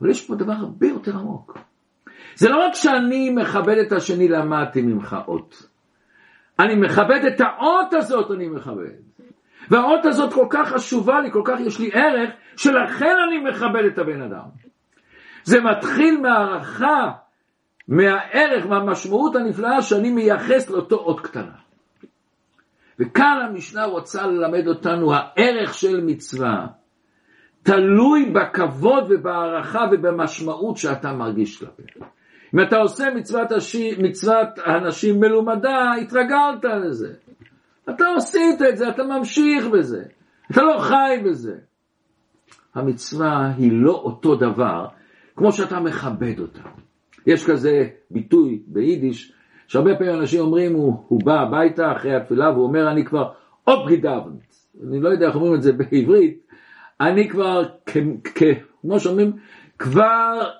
אבל 0.00 0.10
יש 0.10 0.26
פה 0.26 0.34
דבר 0.34 0.52
הרבה 0.52 0.86
יותר 0.86 1.16
עמוק. 1.16 1.58
זה 2.36 2.48
לא 2.48 2.66
רק 2.66 2.74
שאני 2.74 3.30
מכבד 3.30 3.78
את 3.86 3.92
השני, 3.92 4.28
למדתי 4.28 4.82
ממך 4.82 5.16
אות. 5.26 5.68
אני 6.58 6.74
מכבד 6.74 7.20
את 7.26 7.40
האות 7.40 7.94
הזאת, 7.94 8.30
אני 8.30 8.48
מכבד. 8.48 9.06
והאות 9.70 10.04
הזאת 10.04 10.32
כל 10.32 10.46
כך 10.50 10.68
חשובה 10.68 11.20
לי, 11.20 11.32
כל 11.32 11.42
כך 11.44 11.60
יש 11.60 11.80
לי 11.80 11.90
ערך, 11.92 12.30
שלכן 12.56 13.14
אני 13.28 13.38
מכבד 13.50 13.84
את 13.92 13.98
הבן 13.98 14.22
אדם. 14.22 14.48
זה 15.44 15.60
מתחיל 15.60 16.20
מהערכה, 16.20 17.12
מהערך, 17.88 18.66
מהמשמעות 18.66 19.36
הנפלאה 19.36 19.82
שאני 19.82 20.10
מייחס 20.10 20.70
לאותו 20.70 20.96
אות 20.96 21.20
קטנה. 21.20 21.56
וכאן 22.98 23.46
המשנה 23.48 23.84
רוצה 23.84 24.26
ללמד 24.26 24.68
אותנו 24.68 25.14
הערך 25.14 25.74
של 25.74 26.00
מצווה. 26.04 26.66
תלוי 27.62 28.32
בכבוד 28.32 29.04
ובהערכה 29.10 29.80
ובמשמעות 29.92 30.76
שאתה 30.76 31.12
מרגיש 31.12 31.58
כלפיה. 31.64 32.06
אם 32.54 32.60
אתה 32.60 32.76
עושה 32.76 33.04
מצוות, 33.14 33.52
השי, 33.52 33.94
מצוות 33.98 34.48
הנשים 34.64 35.20
מלומדה, 35.20 35.92
התרגלת 36.02 36.64
לזה. 36.64 37.12
אתה 37.90 38.04
עשית 38.16 38.62
את 38.68 38.76
זה, 38.76 38.88
אתה 38.88 39.02
ממשיך 39.04 39.66
בזה. 39.66 40.02
אתה 40.50 40.62
לא 40.62 40.78
חי 40.78 41.22
בזה. 41.24 41.54
המצווה 42.74 43.52
היא 43.56 43.72
לא 43.72 43.92
אותו 43.92 44.34
דבר 44.34 44.86
כמו 45.36 45.52
שאתה 45.52 45.80
מכבד 45.80 46.40
אותה. 46.40 46.62
יש 47.26 47.46
כזה 47.50 47.88
ביטוי 48.10 48.62
ביידיש, 48.66 49.32
שהרבה 49.68 49.96
פעמים 49.98 50.14
אנשים 50.14 50.40
אומרים, 50.40 50.74
הוא, 50.74 51.04
הוא 51.08 51.20
בא 51.24 51.40
הביתה 51.40 51.92
אחרי 51.92 52.16
התפילה 52.16 52.50
והוא 52.50 52.64
אומר, 52.64 52.90
אני 52.90 53.04
כבר 53.04 53.32
אופגידאבנט. 53.66 54.54
אני 54.88 55.00
לא 55.00 55.08
יודע 55.08 55.26
איך 55.26 55.34
אומרים 55.34 55.54
את 55.54 55.62
זה 55.62 55.72
בעברית, 55.72 56.46
אני 57.00 57.28
כבר, 57.28 57.68
כמו 58.82 59.00
שאומרים, 59.00 59.32
כבר 59.78 60.50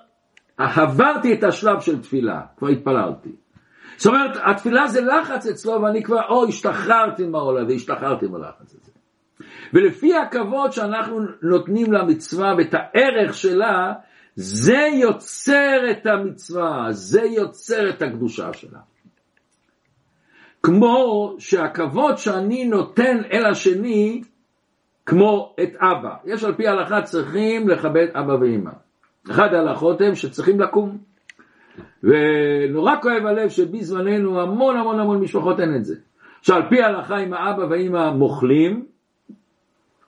עברתי 0.57 1.33
את 1.33 1.43
השלב 1.43 1.79
של 1.79 2.01
תפילה, 2.01 2.41
כבר 2.57 2.67
התפללתי. 2.67 3.29
זאת 3.97 4.05
אומרת, 4.05 4.37
התפילה 4.45 4.87
זה 4.87 5.01
לחץ 5.01 5.47
אצלו, 5.47 5.81
ואני 5.81 6.03
כבר, 6.03 6.21
או, 6.29 6.47
השתחררתי 6.47 7.27
מהעולה, 7.27 7.63
והשתחררתי 7.67 8.27
מהלחץ 8.27 8.75
הזה. 8.75 8.91
ולפי 9.73 10.15
הכבוד 10.15 10.71
שאנחנו 10.71 11.19
נותנים 11.41 11.93
למצווה 11.93 12.53
ואת 12.57 12.73
הערך 12.73 13.33
שלה, 13.33 13.93
זה 14.35 14.87
יוצר 14.93 15.91
את 15.91 16.05
המצווה, 16.05 16.87
זה 16.91 17.21
יוצר 17.21 17.89
את 17.89 18.01
הקדושה 18.01 18.53
שלה. 18.53 18.79
כמו 20.63 21.35
שהכבוד 21.39 22.17
שאני 22.17 22.65
נותן 22.65 23.17
אל 23.31 23.45
השני, 23.45 24.21
כמו 25.05 25.55
את 25.63 25.69
אבא. 25.75 26.15
יש 26.25 26.43
על 26.43 26.55
פי 26.55 26.67
ההלכה 26.67 27.01
צריכים 27.01 27.69
לכבד 27.69 28.07
אבא 28.13 28.33
ואמא. 28.33 28.71
אחד 29.31 29.53
ההלכות 29.53 30.01
הם 30.01 30.15
שצריכים 30.15 30.59
לקום. 30.59 30.97
ונורא 32.03 32.95
כואב 33.01 33.25
הלב 33.25 33.49
שבזמננו 33.49 34.41
המון 34.41 34.77
המון 34.77 34.99
המון 34.99 35.21
משפחות 35.21 35.59
אין 35.59 35.75
את 35.75 35.85
זה. 35.85 35.95
שעל 36.41 36.69
פי 36.69 36.81
ההלכה 36.81 37.17
אם 37.17 37.33
האבא 37.33 37.63
והאמא 37.69 38.11
מוכלים, 38.11 38.85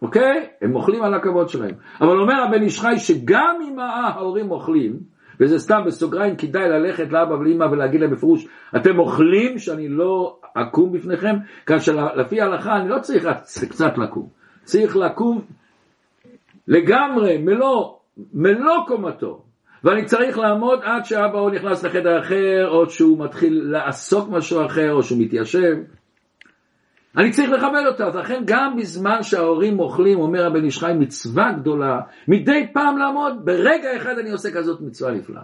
אוקיי? 0.01 0.47
הם 0.61 0.71
מוכלים 0.71 1.03
על 1.03 1.13
הכבוד 1.13 1.49
שלהם. 1.49 1.75
אבל 2.01 2.19
אומר 2.19 2.43
הבן 2.43 2.61
איש 2.61 2.79
חי 2.79 2.95
שגם 2.97 3.59
אם 3.67 3.79
ההורים 3.79 4.51
אוכלים, 4.51 4.99
וזה 5.39 5.59
סתם 5.59 5.81
בסוגריים 5.85 6.35
כדאי 6.35 6.69
ללכת 6.69 7.11
לאבא 7.11 7.33
ולאמא 7.33 7.63
ולהגיד 7.63 8.01
להם 8.01 8.11
בפירוש, 8.11 8.47
אתם 8.75 8.99
אוכלים 8.99 9.59
שאני 9.59 9.87
לא 9.87 10.39
אקום 10.53 10.91
בפניכם, 10.91 11.35
כאשר 11.65 12.15
לפי 12.15 12.41
ההלכה 12.41 12.77
אני 12.77 12.89
לא 12.89 12.99
צריך 12.99 13.27
קצת 13.69 13.97
לקום. 13.97 14.27
צריך 14.63 14.97
לקום 14.97 15.41
לגמרי, 16.67 17.37
מלוא, 17.37 17.98
מלוא 18.33 18.85
קומתו. 18.87 19.43
ואני 19.83 20.05
צריך 20.05 20.37
לעמוד 20.37 20.79
עד 20.83 21.05
שאבא 21.05 21.39
הוא 21.39 21.51
נכנס 21.51 21.83
לחדר 21.83 22.19
אחר, 22.19 22.67
או 22.69 22.89
שהוא 22.89 23.25
מתחיל 23.25 23.61
לעסוק 23.63 24.29
משהו 24.29 24.65
אחר, 24.65 24.93
או 24.93 25.03
שהוא 25.03 25.21
מתיישב. 25.21 25.77
אני 27.17 27.31
צריך 27.31 27.49
לכבד 27.49 27.83
אותה, 27.87 28.05
אז 28.05 28.15
לכן 28.15 28.41
גם 28.45 28.75
בזמן 28.77 29.23
שההורים 29.23 29.79
אוכלים, 29.79 30.19
אומר 30.19 30.45
הבן 30.45 30.63
איש 30.63 30.79
חי, 30.79 30.91
מצווה 30.99 31.51
גדולה, 31.51 31.99
מדי 32.27 32.67
פעם 32.73 32.97
לעמוד, 32.97 33.45
ברגע 33.45 33.97
אחד 33.97 34.17
אני 34.17 34.31
עושה 34.31 34.51
כזאת 34.51 34.81
מצווה 34.81 35.11
נפלאה. 35.11 35.43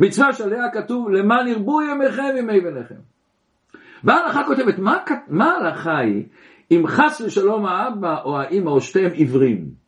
מצווה 0.00 0.32
שעליה 0.32 0.70
כתוב, 0.72 1.10
למען 1.10 1.48
ירבו 1.48 1.82
ימיכם 1.82 2.34
ימי 2.38 2.60
בניכם. 2.60 2.94
וההלכה 4.04 4.44
כותבת, 4.44 4.78
מה, 4.78 4.98
מה 5.28 5.52
ההלכה 5.52 5.98
היא 5.98 6.24
אם 6.70 6.86
חס 6.86 7.20
ושלום 7.20 7.66
האבא 7.66 8.22
או 8.24 8.40
האמא 8.40 8.70
או 8.70 8.80
שתיהם 8.80 9.12
עיוורים, 9.12 9.79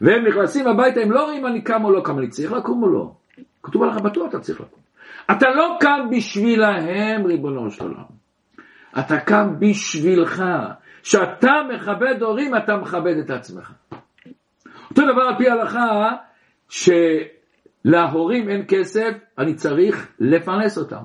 והם 0.00 0.26
נכנסים 0.26 0.68
הביתה, 0.68 1.00
הם 1.00 1.12
לא 1.12 1.24
רואים 1.24 1.46
אני 1.46 1.60
קם 1.60 1.84
או 1.84 1.92
לא 1.92 2.00
קם, 2.00 2.18
אני 2.18 2.28
צריך 2.28 2.52
לקום 2.52 2.82
או 2.82 2.88
לא. 2.88 3.12
כתוב 3.62 3.82
עליך 3.82 3.96
בטוח 3.96 4.28
אתה 4.28 4.38
צריך 4.38 4.60
לקום. 4.60 4.80
אתה 5.30 5.48
לא 5.48 5.76
קם 5.80 6.08
בשבילהם, 6.10 7.26
ריבונו 7.26 7.70
של 7.70 7.84
עולם. 7.84 8.18
אתה 8.98 9.20
קם 9.20 9.54
בשבילך. 9.58 10.44
כשאתה 11.02 11.52
מכבד 11.74 12.22
הורים, 12.22 12.56
אתה 12.56 12.76
מכבד 12.76 13.16
את 13.24 13.30
עצמך. 13.30 13.72
אותו 14.90 15.02
דבר 15.12 15.22
על 15.22 15.38
פי 15.38 15.48
ההלכה, 15.48 16.10
שלהורים 16.68 18.48
אין 18.48 18.64
כסף, 18.68 19.10
אני 19.38 19.54
צריך 19.54 20.08
לפרנס 20.20 20.78
אותם. 20.78 21.02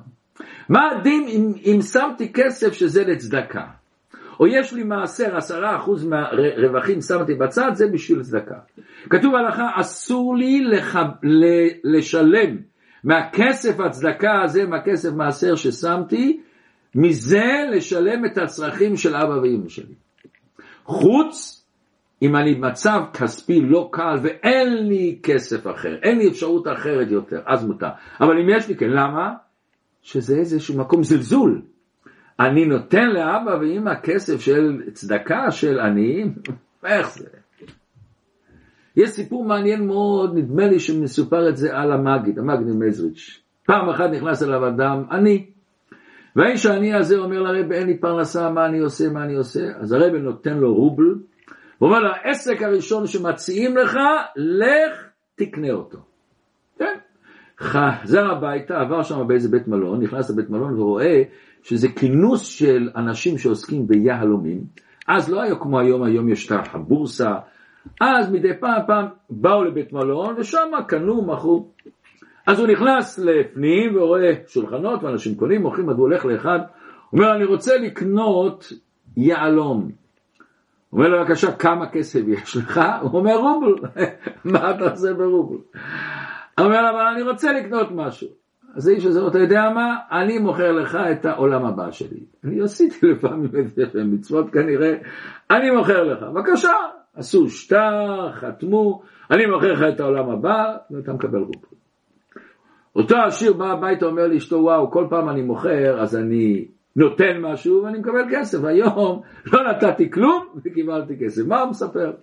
מה 0.69 0.79
הדין 0.91 1.27
אם, 1.27 1.53
אם 1.65 1.81
שמתי 1.81 2.33
כסף 2.33 2.73
שזה 2.73 3.03
לצדקה? 3.03 3.65
או 4.39 4.47
יש 4.47 4.73
לי 4.73 4.83
מעשר, 4.83 5.37
עשרה 5.37 5.77
אחוז 5.77 6.05
מהרווחים 6.05 7.01
שמתי 7.01 7.33
בצד, 7.33 7.71
זה 7.73 7.87
בשביל 7.87 8.23
צדקה. 8.23 8.55
כתוב 9.09 9.35
הלכה, 9.35 9.69
אסור 9.75 10.35
לי 10.35 10.63
לח... 10.63 10.95
לשלם 11.83 12.57
מהכסף 13.03 13.79
הצדקה 13.79 14.41
הזה, 14.43 14.65
מהכסף 14.65 15.13
מעשר 15.13 15.55
ששמתי, 15.55 16.39
מזה 16.95 17.45
לשלם 17.71 18.25
את 18.25 18.37
הצרכים 18.37 18.97
של 18.97 19.15
אבא 19.15 19.33
ואמא 19.33 19.69
שלי. 19.69 19.93
חוץ 20.85 21.63
אם 22.21 22.35
אני 22.35 22.55
במצב 22.55 22.99
כספי 23.13 23.61
לא 23.61 23.89
קל 23.91 24.15
ואין 24.23 24.87
לי 24.87 25.19
כסף 25.23 25.67
אחר, 25.67 25.95
אין 26.03 26.17
לי 26.17 26.27
אפשרות 26.27 26.67
אחרת 26.67 27.11
יותר, 27.11 27.41
אז 27.45 27.65
מותר. 27.65 27.89
אבל 28.21 28.39
אם 28.39 28.49
יש 28.49 28.67
לי 28.67 28.75
כן, 28.75 28.89
למה? 28.89 29.33
שזה 30.01 30.35
איזשהו 30.35 30.77
מקום 30.77 31.03
זלזול. 31.03 31.61
אני 32.39 32.65
נותן 32.65 33.09
לאבא 33.09 33.57
ואמא 33.61 33.93
כסף 34.03 34.41
של 34.41 34.81
צדקה 34.93 35.51
של 35.51 35.79
עניים? 35.79 36.33
איך 36.85 37.17
זה? 37.17 37.27
יש 38.95 39.09
סיפור 39.09 39.45
מעניין 39.45 39.87
מאוד, 39.87 40.37
נדמה 40.37 40.67
לי 40.67 40.79
שמסופר 40.79 41.49
את 41.49 41.57
זה 41.57 41.77
על 41.77 41.91
המגיד, 41.91 42.39
המגיד 42.39 42.67
מזריץ'. 42.67 43.39
פעם 43.65 43.89
אחת 43.89 44.09
נכנס 44.09 44.43
אליו 44.43 44.67
אדם 44.67 45.03
עני, 45.11 45.45
והאיש 46.35 46.65
העני 46.65 46.93
הזה 46.93 47.17
אומר 47.17 47.41
לרב, 47.41 47.71
אין 47.71 47.87
לי 47.87 47.97
פרנסה, 47.97 48.49
מה 48.49 48.65
אני 48.65 48.79
עושה, 48.79 49.09
מה 49.09 49.23
אני 49.23 49.35
עושה? 49.35 49.61
אז 49.79 49.91
הרב 49.91 50.15
נותן 50.15 50.57
לו 50.57 50.73
רובל, 50.73 51.03
הוא 51.77 51.89
אומר 51.89 51.99
לו, 51.99 52.09
העסק 52.09 52.61
הראשון 52.61 53.07
שמציעים 53.07 53.77
לך, 53.77 53.97
לך 54.35 55.07
תקנה 55.35 55.71
אותו. 55.71 55.97
כן. 56.79 56.97
חזר 57.59 58.31
הביתה, 58.31 58.81
עבר 58.81 59.03
שם 59.03 59.27
באיזה 59.27 59.49
בית 59.49 59.67
מלון, 59.67 60.03
נכנס 60.03 60.29
לבית 60.29 60.49
מלון 60.49 60.79
ורואה 60.79 61.23
שזה 61.63 61.87
כינוס 61.89 62.41
של 62.41 62.89
אנשים 62.95 63.37
שעוסקים 63.37 63.87
ביהלומים. 63.87 64.63
אז 65.07 65.29
לא 65.29 65.41
היה 65.41 65.55
כמו 65.55 65.79
היום, 65.79 66.03
היום 66.03 66.29
יש 66.29 66.51
את 66.51 66.57
הבורסה. 66.73 67.35
אז 68.01 68.31
מדי 68.31 68.57
פעם 68.59 68.81
פעם 68.87 69.05
באו 69.29 69.63
לבית 69.63 69.93
מלון 69.93 70.35
ושם 70.37 70.71
קנו, 70.87 71.25
מכרו. 71.25 71.67
אז 72.47 72.59
הוא 72.59 72.67
נכנס 72.67 73.19
לפנים 73.19 73.95
ורואה 73.95 74.33
שולחנות 74.47 75.03
ואנשים 75.03 75.35
קונים, 75.35 75.61
מוכרים, 75.61 75.89
אז 75.89 75.95
הוא 75.95 76.03
הולך 76.07 76.25
לאחד, 76.25 76.59
אומר, 77.13 77.35
אני 77.35 77.43
רוצה 77.43 77.77
לקנות 77.77 78.73
יהלום. 79.17 79.91
אומר 80.93 81.07
לו, 81.07 81.19
בבקשה, 81.19 81.51
כמה 81.51 81.89
כסף 81.89 82.19
יש 82.27 82.57
לך? 82.57 82.81
הוא 83.01 83.19
אומר, 83.19 83.35
רובל. 83.35 83.87
מה 84.51 84.71
אתה 84.71 84.91
עושה 84.91 85.13
ברובל? 85.13 85.57
אומר, 86.59 86.89
אבל 86.89 87.01
אני 87.13 87.21
רוצה 87.21 87.53
לקנות 87.53 87.87
משהו. 87.91 88.42
אז 88.73 88.87
האיש 88.87 89.05
הזה, 89.05 89.27
אתה 89.27 89.39
יודע 89.39 89.69
מה? 89.75 89.95
אני 90.11 90.37
מוכר 90.39 90.71
לך 90.71 90.97
את 91.11 91.25
העולם 91.25 91.65
הבא 91.65 91.91
שלי. 91.91 92.19
אני 92.43 92.61
עשיתי 92.61 93.07
לפעמים 93.07 93.51
את 93.69 93.91
זה 93.93 94.03
מצוות 94.03 94.49
כנראה, 94.49 94.93
אני 95.51 95.71
מוכר 95.71 96.03
לך. 96.03 96.23
בבקשה, 96.23 96.73
עשו 97.15 97.49
שטר, 97.49 98.31
חתמו, 98.31 99.01
אני 99.31 99.45
מוכר 99.45 99.73
לך 99.73 99.83
את 99.93 99.99
העולם 99.99 100.29
הבא, 100.29 100.77
ואתה 100.91 101.13
מקבל 101.13 101.39
רובל. 101.39 101.73
אותו 102.95 103.15
עשיר 103.17 103.53
בא 103.53 103.71
הביתה 103.71 104.05
אומר 104.05 104.27
לאשתו 104.27 104.55
וואו 104.55 104.91
כל 104.91 105.07
פעם 105.09 105.29
אני 105.29 105.41
מוכר 105.41 106.01
אז 106.01 106.15
אני 106.15 106.65
נותן 106.95 107.41
משהו 107.41 107.83
ואני 107.83 107.99
מקבל 107.99 108.25
כסף 108.31 108.63
היום 108.63 109.21
לא 109.53 109.59
נתתי 109.69 110.11
כלום 110.11 110.45
וקיבלתי 110.55 111.13
כסף 111.25 111.41
מה 111.47 111.61
הוא 111.61 111.69
מספר? 111.69 112.13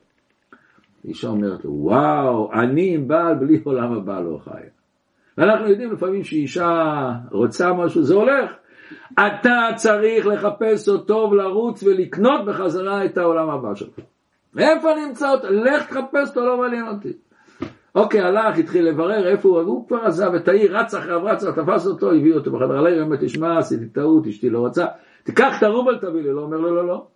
אישה 1.05 1.29
אומרת 1.29 1.65
לו 1.65 1.71
וואו 1.71 2.53
אני 2.53 2.95
עם 2.95 3.09
בעל 3.09 3.35
בלי 3.35 3.61
עולם 3.65 3.93
הבא 3.93 4.21
לא 4.21 4.39
חיה 4.45 4.80
ואנחנו 5.41 5.69
יודעים 5.69 5.93
לפעמים 5.93 6.25
שאישה 6.25 7.13
רוצה 7.31 7.73
משהו 7.73 8.03
זה 8.03 8.15
הולך 8.15 8.51
אתה 9.13 9.69
צריך 9.77 10.27
לחפש 10.27 10.89
אותו 10.89 11.29
ולרוץ 11.33 11.83
ולקנות 11.83 12.45
בחזרה 12.47 13.05
את 13.05 13.19
העולם 13.19 13.51
הבא 13.51 13.75
שלך 13.75 13.95
איפה 14.59 14.89
נמצא 15.07 15.31
אותו? 15.31 15.47
לך 15.51 15.87
תחפש 15.87 16.29
אותו 16.29 16.41
לא 16.41 16.57
מעניין 16.57 16.89
אותי 16.89 17.13
אוקיי, 17.95 18.21
הלך, 18.21 18.59
התחיל 18.59 18.89
לברר 18.89 19.29
איפה 19.29 19.49
הוא, 19.49 19.61
הוא 19.61 19.89
כבר 19.89 20.05
עזב 20.05 20.35
את 20.35 20.49
העיר, 20.49 20.77
רץ 20.77 20.95
אחריו, 20.95 21.25
רץ, 21.25 21.45
תפס 21.45 21.87
אותו, 21.87 22.11
הביא 22.11 22.35
אותו 22.35 22.51
בחדר 22.51 22.79
הלילה, 22.79 23.03
אומר, 23.03 23.17
תשמע, 23.21 23.59
עשיתי 23.59 23.89
טעות, 23.89 24.27
אשתי 24.27 24.51
לא 24.51 24.67
רצה, 24.67 24.87
תיקח 25.25 25.59
את 25.59 25.63
הרובל 25.63 25.99
תביא 25.99 26.23
לי, 26.23 26.33
לא 26.33 26.41
אומר 26.41 26.57
לו, 26.57 26.75
לא, 26.75 26.87
לא. 26.87 27.07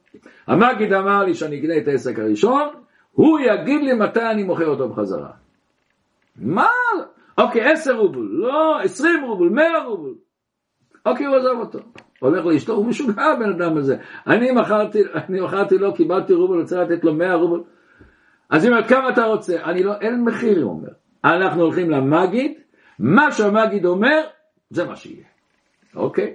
המגיד 0.47 0.93
אמר 0.93 1.25
לי 1.25 1.35
שאני 1.35 1.61
אקנה 1.61 1.79
את 1.79 1.89
העסק 1.89 2.19
הראשון, 2.19 2.69
הוא 3.13 3.39
יגיד 3.41 3.83
לי 3.83 3.93
מתי 3.93 4.23
אני 4.23 4.43
מוכר 4.43 4.67
אותו 4.67 4.89
בחזרה. 4.89 5.31
מה? 6.37 6.69
אוקיי, 7.39 7.73
עשר 7.73 7.97
רובל, 7.97 8.29
לא, 8.31 8.81
עשרים 8.81 9.25
רובל, 9.25 9.49
מאה 9.49 9.85
רובל. 9.85 10.15
אוקיי, 11.07 11.27
הוא 11.27 11.37
עזב 11.37 11.59
אותו. 11.61 11.79
הולך 12.21 12.47
לאשתו, 12.47 12.73
הוא 12.73 12.87
משוגע 12.87 13.23
הבן 13.23 13.51
אדם 13.51 13.77
הזה. 13.77 13.97
אני 14.27 14.53
מכרתי, 14.53 15.03
אני 15.15 15.41
מכרתי 15.41 15.79
לו, 15.79 15.95
קיבלתי 15.95 16.33
רובל, 16.33 16.61
רוצה 16.61 16.83
לתת 16.83 17.05
לו 17.05 17.15
מאה 17.15 17.35
רובל. 17.35 17.61
אז 18.51 18.65
היא 18.65 18.73
אומרת, 18.73 18.89
כמה 18.89 19.09
אתה 19.09 19.25
רוצה? 19.25 19.65
אני 19.65 19.83
לא, 19.83 19.93
אין 20.01 20.25
מחיר, 20.25 20.63
הוא 20.63 20.71
אומר. 20.71 20.89
אנחנו 21.25 21.63
הולכים 21.63 21.91
למגיד, 21.91 22.53
מה 22.99 23.33
שהמגיד 23.33 23.87
אומר, 23.87 24.21
זה 24.71 24.85
מה 24.85 24.97
שיהיה. 24.97 25.25
אוקיי? 25.97 26.35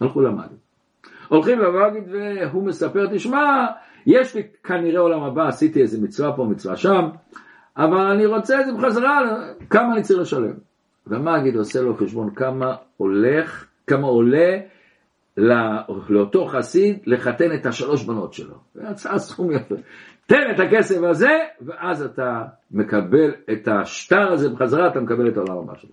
הלכו 0.00 0.20
למגיד. 0.20 0.58
הולכים 1.28 1.58
למגיד 1.58 2.04
והוא 2.08 2.66
מספר, 2.66 3.06
תשמע, 3.12 3.66
יש 4.06 4.34
לי 4.34 4.42
כנראה 4.64 5.00
עולם 5.00 5.22
הבא, 5.22 5.48
עשיתי 5.48 5.82
איזה 5.82 6.02
מצווה 6.02 6.32
פה, 6.36 6.44
מצווה 6.44 6.76
שם, 6.76 7.08
אבל 7.76 8.00
אני 8.00 8.26
רוצה 8.26 8.60
את 8.60 8.66
זה 8.66 8.72
בחזרה, 8.72 9.20
כמה 9.70 9.94
אני 9.94 10.02
צריך 10.02 10.20
לשלם? 10.20 10.54
והמגיד 11.06 11.56
עושה 11.56 11.80
לו 11.80 11.96
חשבון 11.96 12.34
כמה 12.34 12.76
הולך, 12.96 13.66
כמה 13.86 14.06
עולה 14.06 14.58
לאותו 16.08 16.46
חסיד 16.46 16.98
לחתן 17.06 17.54
את 17.54 17.66
השלוש 17.66 18.04
בנות 18.04 18.32
שלו. 18.32 18.54
הצעה 18.80 19.18
סכום 19.18 19.52
יפה. 19.52 19.74
תן 20.26 20.50
את 20.54 20.60
הכסף 20.60 21.02
הזה, 21.02 21.38
ואז 21.60 22.02
אתה 22.02 22.42
מקבל 22.70 23.34
את 23.52 23.68
השטר 23.68 24.32
הזה 24.32 24.48
בחזרה, 24.48 24.88
אתה 24.88 25.00
מקבל 25.00 25.28
את 25.28 25.36
העולם 25.36 25.58
הבא 25.58 25.74
שלך. 25.78 25.90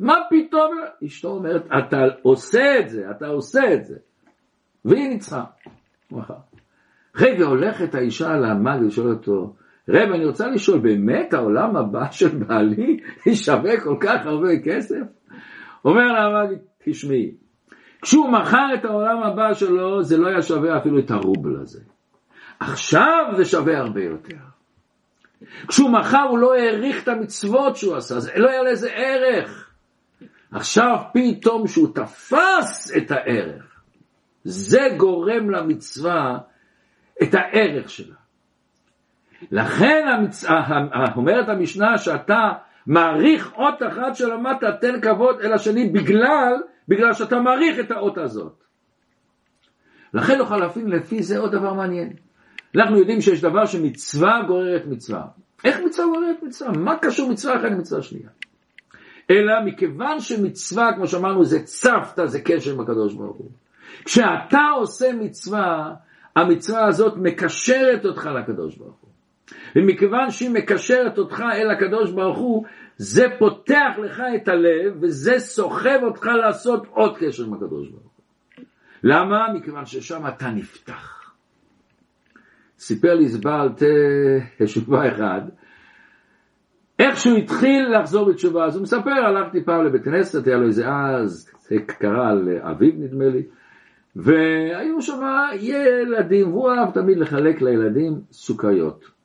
מה 0.00 0.14
פתאום? 0.30 0.76
אשתו 1.06 1.28
אומרת, 1.28 1.66
אתה 1.78 1.96
עושה 2.22 2.78
את 2.80 2.88
זה, 2.88 3.10
אתה 3.10 3.26
עושה 3.26 3.74
את 3.74 3.84
זה. 3.84 3.96
והיא 4.84 5.08
ניצחה. 5.08 5.44
אחרי 7.16 7.42
והולכת 7.42 7.94
האישה 7.94 8.36
למאג 8.36 8.82
ושואלת 8.86 9.16
אותו, 9.16 9.54
רב, 9.88 10.12
אני 10.14 10.24
רוצה 10.24 10.46
לשאול, 10.46 10.78
באמת 10.78 11.34
העולם 11.34 11.76
הבא 11.76 12.10
של 12.10 12.28
בעלי 12.28 13.00
שווה 13.44 13.80
כל 13.80 13.96
כך 14.00 14.26
הרבה 14.26 14.48
כסף? 14.64 15.02
אומר 15.84 16.12
לה 16.12 16.24
המאג, 16.24 16.58
תשמעי, 16.84 17.34
כשהוא 18.02 18.32
מכר 18.32 18.66
את 18.74 18.84
העולם 18.84 19.22
הבא 19.22 19.54
שלו, 19.54 20.02
זה 20.02 20.16
לא 20.16 20.28
היה 20.28 20.42
שווה 20.42 20.78
אפילו 20.78 20.98
את 20.98 21.10
הרובל 21.10 21.60
הזה. 21.60 21.80
עכשיו 22.60 23.24
זה 23.36 23.44
שווה 23.44 23.78
הרבה 23.78 24.04
יותר. 24.04 24.36
כשהוא 25.68 25.90
מכר 25.90 26.22
הוא 26.30 26.38
לא 26.38 26.54
העריך 26.54 27.02
את 27.02 27.08
המצוות 27.08 27.76
שהוא 27.76 27.96
עשה, 27.96 28.20
זה 28.20 28.30
לא 28.36 28.50
היה 28.50 28.62
לזה 28.62 28.90
ערך. 28.90 29.70
עכשיו 30.52 30.96
פתאום 31.14 31.66
שהוא 31.66 31.88
תפס 31.94 32.96
את 32.96 33.10
הערך, 33.10 33.82
זה 34.44 34.88
גורם 34.96 35.50
למצווה 35.50 36.38
את 37.22 37.34
הערך 37.34 37.90
שלה. 37.90 38.17
לכן 39.50 40.08
המצ... 40.08 40.44
אומרת 41.16 41.48
המשנה 41.48 41.98
שאתה 41.98 42.52
מעריך 42.86 43.52
אות 43.56 43.82
אחת 43.88 44.16
שלמדת, 44.16 44.80
תן 44.80 45.00
כבוד 45.00 45.40
אל 45.40 45.52
השני 45.52 45.88
בגלל, 45.88 46.54
בגלל 46.88 47.12
שאתה 47.12 47.40
מעריך 47.40 47.80
את 47.80 47.90
האות 47.90 48.18
הזאת. 48.18 48.64
לכן 50.14 50.38
נוכל 50.38 50.56
להפעיל 50.56 50.94
לפי 50.94 51.22
זה 51.22 51.38
עוד 51.38 51.52
דבר 51.52 51.74
מעניין. 51.74 52.12
אנחנו 52.76 52.98
יודעים 52.98 53.20
שיש 53.20 53.40
דבר 53.40 53.66
שמצווה 53.66 54.42
גוררת 54.46 54.86
מצווה. 54.86 55.22
איך 55.64 55.80
מצווה 55.86 56.06
גוררת 56.06 56.42
מצווה? 56.42 56.72
מה 56.72 56.96
קשור 56.98 57.30
מצווה 57.30 57.56
אחת 57.56 57.64
למצווה 57.64 58.02
שנייה? 58.02 58.28
אלא 59.30 59.52
מכיוון 59.64 60.20
שמצווה, 60.20 60.92
כמו 60.96 61.06
שאמרנו, 61.06 61.44
זה 61.44 61.62
צוותא, 61.62 62.26
זה 62.26 62.40
קשר 62.40 62.72
עם 62.72 62.80
הקדוש 62.80 63.14
ברוך 63.14 63.36
הוא. 63.36 63.50
כשאתה 64.04 64.62
עושה 64.76 65.12
מצווה, 65.12 65.94
המצווה 66.36 66.86
הזאת 66.86 67.14
מקשרת 67.16 68.04
אותך 68.04 68.26
לקדוש 68.26 68.76
ברוך 68.76 68.96
הוא. 69.00 69.07
ומכיוון 69.76 70.30
שהיא 70.30 70.50
מקשרת 70.50 71.18
אותך 71.18 71.44
אל 71.52 71.70
הקדוש 71.70 72.12
ברוך 72.12 72.38
הוא, 72.38 72.64
זה 72.96 73.26
פותח 73.38 73.90
לך 74.04 74.22
את 74.36 74.48
הלב, 74.48 74.96
וזה 75.00 75.38
סוחב 75.38 75.98
אותך 76.02 76.26
לעשות 76.26 76.86
עוד 76.90 77.18
קשר 77.18 77.44
עם 77.44 77.54
הקדוש 77.54 77.88
ברוך 77.88 78.02
הוא. 78.02 78.64
למה? 79.02 79.52
מכיוון 79.54 79.86
ששם 79.86 80.26
אתה 80.28 80.50
נפתח. 80.50 81.32
סיפר 82.78 83.14
לי 83.14 83.28
זבעל 83.28 83.68
תשובה 84.58 85.08
אחד, 85.08 85.40
איך 86.98 87.16
שהוא 87.16 87.38
התחיל 87.38 87.98
לחזור 87.98 88.30
בתשובה, 88.30 88.64
אז 88.64 88.76
הוא 88.76 88.82
מספר, 88.82 89.10
הלכתי 89.10 89.64
פעם 89.64 89.84
לבית 89.84 90.04
כנסת, 90.04 90.46
היה 90.46 90.56
לו 90.56 90.66
איזה 90.66 90.88
אז, 90.88 91.50
זה 91.68 91.76
קרה 91.86 92.30
על 92.30 92.48
אביב 92.60 92.94
נדמה 92.98 93.28
לי, 93.28 93.42
והיו 94.16 95.02
שם 95.02 95.20
ילדים, 95.60 96.48
והוא 96.48 96.70
אהב 96.70 96.90
תמיד 96.90 97.18
לחלק 97.18 97.62
לילדים 97.62 98.20
סוכריות. 98.32 99.17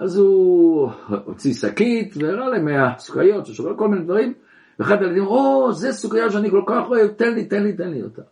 אז 0.00 0.16
הוא 0.16 0.90
הוציא 1.24 1.54
שקית 1.54 2.14
והראה 2.16 2.48
להם 2.48 2.64
מהסוכריות, 2.64 3.46
ששובר 3.46 3.76
כל 3.76 3.88
מיני 3.88 4.04
דברים, 4.04 4.34
ואחד 4.78 5.02
הילדים, 5.02 5.26
או, 5.26 5.72
זה 5.72 5.92
סוכריה 5.92 6.30
שאני 6.30 6.50
כל 6.50 6.62
כך 6.66 6.82
אוהב, 6.88 7.08
תן 7.08 7.34
לי, 7.34 7.44
תן 7.44 7.62
לי, 7.62 7.72
תן 7.72 7.90
לי 7.90 8.02
אותה. 8.02 8.22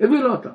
הביא 0.00 0.20
לו 0.20 0.32
אותה. 0.32 0.50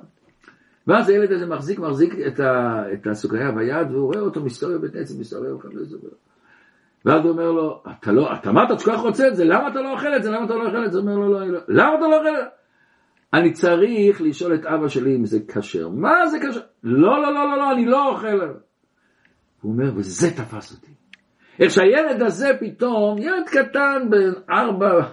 ואז 0.88 1.10
הילד 1.10 1.32
הזה 1.32 1.46
מחזיק, 1.46 1.80
מחזיק 1.80 2.14
את, 2.28 2.40
ה, 2.40 2.84
את 2.94 3.08
הסוכריה 3.08 3.52
ביד, 3.52 3.92
והוא 3.92 4.06
רואה 4.06 4.20
אותו 4.20 4.42
מסתובב 4.42 4.82
בית 4.82 4.96
עצם, 4.96 5.20
מסתובב 5.20 5.54
מחפש 5.54 5.94
אותו. 5.94 6.08
ואז 7.06 7.24
הוא 7.24 7.32
אומר 7.32 7.52
לו, 7.52 7.84
אתה 8.00 8.12
לא, 8.12 8.34
אתה 8.34 8.50
אמרת 8.50 8.80
שאתה 8.80 8.92
כל 8.92 8.98
כך 8.98 9.04
רוצה 9.04 9.28
את 9.28 9.36
זה, 9.36 9.46
למה 9.46 9.68
אתה 9.68 9.82
לא 9.82 9.92
אוכל 9.94 10.16
את 10.16 10.24
זה, 10.24 10.32
למה 10.32 10.46
אתה 10.46 10.56
לא 10.56 10.66
אוכל 10.68 10.86
את 10.86 10.92
זה? 10.92 11.00
הוא 11.00 11.08
אומר 11.08 11.18
לו, 11.18 11.34
לא, 11.34 11.48
לא, 11.48 11.60
למה 11.68 11.96
אתה 11.96 12.08
לא 12.08 12.18
אוכל 12.18 12.30
את 12.30 12.36
זה? 12.36 12.50
אני 13.34 13.54
צריך 13.54 14.22
לשאול 14.22 14.56
את 14.56 14.66
אבא 14.66 14.88
שלי 14.88 15.16
אם 15.16 15.26
זה 15.26 15.40
כשר. 15.48 15.90
מה 15.90 16.28
זה 16.28 16.40
כשר? 16.40 16.60
לא, 16.84 17.22
לא, 17.22 17.34
לא, 17.34 17.50
לא, 17.50 17.58
לא, 17.58 17.72
אני 17.72 17.86
לא 17.86 18.10
אוכל. 18.10 18.40
הוא 19.64 19.72
אומר, 19.72 19.92
וזה 19.96 20.32
תפס 20.32 20.72
אותי. 20.72 20.92
איך 21.60 21.72
שהילד 21.72 22.22
הזה 22.22 22.50
פתאום, 22.60 23.18
ילד 23.18 23.48
קטן 23.48 24.10
בן 24.10 24.32
ארבע, 24.50 25.10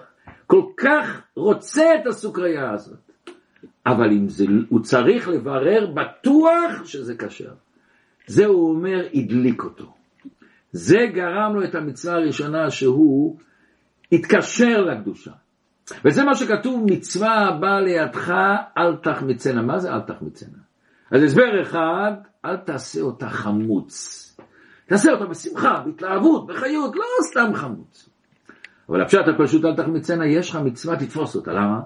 כל 0.47 0.63
כך 0.77 1.23
רוצה 1.37 1.95
את 1.95 2.07
הסוכריה 2.07 2.71
הזאת. 2.73 3.11
אבל 3.87 4.11
אם 4.11 4.29
זה, 4.29 4.45
הוא 4.69 4.81
צריך 4.81 5.29
לברר 5.29 5.93
בטוח 5.95 6.85
שזה 6.85 7.15
כשר. 7.17 7.53
זה 8.27 8.47
הוא 8.47 8.71
אומר, 8.71 9.07
הדליק 9.15 9.63
אותו. 9.65 9.95
זה 10.73 10.99
גרם 11.15 11.55
לו 11.55 11.65
את 11.65 11.75
המצווה 11.75 12.15
הראשונה 12.15 12.71
שהוא 12.71 13.39
התקשר 14.13 14.81
לקדושה. 14.81 15.33
וזה 16.05 16.25
מה 16.25 16.35
שכתוב, 16.35 16.85
מצווה 16.91 17.49
הבאה 17.49 17.81
לידך, 17.81 18.33
אל 18.79 18.97
תחמיצנה. 18.97 19.63
מה 19.63 19.79
זה 19.79 19.93
אל 19.93 20.01
תחמיצנה? 20.01 20.59
אז 21.11 21.23
הסבר 21.23 21.63
אחד, 21.63 22.13
אל 22.45 22.57
תעשה 22.57 23.01
אותה 23.01 23.29
חמוץ. 23.29 24.27
תעשה 24.91 25.13
אותה 25.13 25.27
בשמחה, 25.27 25.83
בהתלהבות, 25.87 26.47
בחיות, 26.47 26.97
לא 26.97 27.03
סתם 27.23 27.55
חמוץ. 27.55 28.09
אבל 28.89 29.03
הפשט 29.03 29.29
הפשוט 29.35 29.65
אל 29.65 29.77
תחמיצנה, 29.77 30.27
יש 30.27 30.51
לך 30.51 30.57
מצווה, 30.57 30.97
תתפוס 30.97 31.37
אותה. 31.37 31.53
למה? 31.53 31.81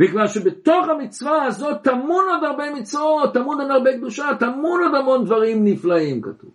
מכיוון 0.00 0.28
שבתוך 0.28 0.88
המצווה 0.88 1.44
הזאת 1.44 1.82
טמון 1.82 2.24
עוד 2.28 2.44
הרבה 2.44 2.64
מצוות, 2.74 3.34
טמון 3.34 3.60
עוד 3.60 3.70
הרבה 3.70 3.96
קדושה, 3.96 4.28
טמון 4.38 4.82
עוד 4.82 4.94
המון 4.94 5.24
דברים 5.24 5.64
נפלאים 5.64 6.22
כתוב. 6.22 6.50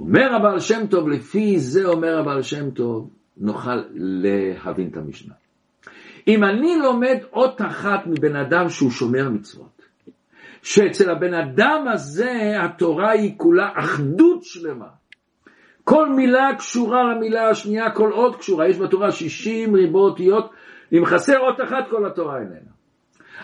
אומר 0.00 0.34
הבעל 0.34 0.60
שם 0.60 0.86
טוב, 0.86 1.08
לפי 1.08 1.58
זה 1.58 1.84
אומר 1.84 2.18
הבעל 2.18 2.42
שם 2.42 2.70
טוב, 2.70 3.10
נוכל 3.36 3.82
להבין 3.94 4.88
את 4.88 4.96
המשנה. 4.96 5.34
אם 6.28 6.44
אני 6.44 6.76
לומד 6.82 7.18
אות 7.32 7.62
אחת 7.62 8.06
מבן 8.06 8.36
אדם 8.36 8.68
שהוא 8.68 8.90
שומר 8.90 9.28
מצוות, 9.28 9.79
שאצל 10.62 11.10
הבן 11.10 11.34
אדם 11.34 11.84
הזה 11.92 12.52
התורה 12.62 13.10
היא 13.10 13.34
כולה 13.36 13.68
אחדות 13.76 14.42
שלמה. 14.42 14.86
כל 15.84 16.08
מילה 16.08 16.50
קשורה 16.58 17.02
למילה 17.04 17.48
השנייה, 17.48 17.90
כל 17.90 18.10
עוד 18.10 18.36
קשורה. 18.36 18.68
יש 18.68 18.78
בתורה 18.78 19.10
60 19.10 19.74
ריבו 19.74 19.98
אותיות, 19.98 20.50
אם 20.92 21.04
חסר 21.04 21.38
אות 21.38 21.60
אחת 21.60 21.88
כל 21.90 22.06
התורה 22.06 22.38
איננה. 22.38 22.70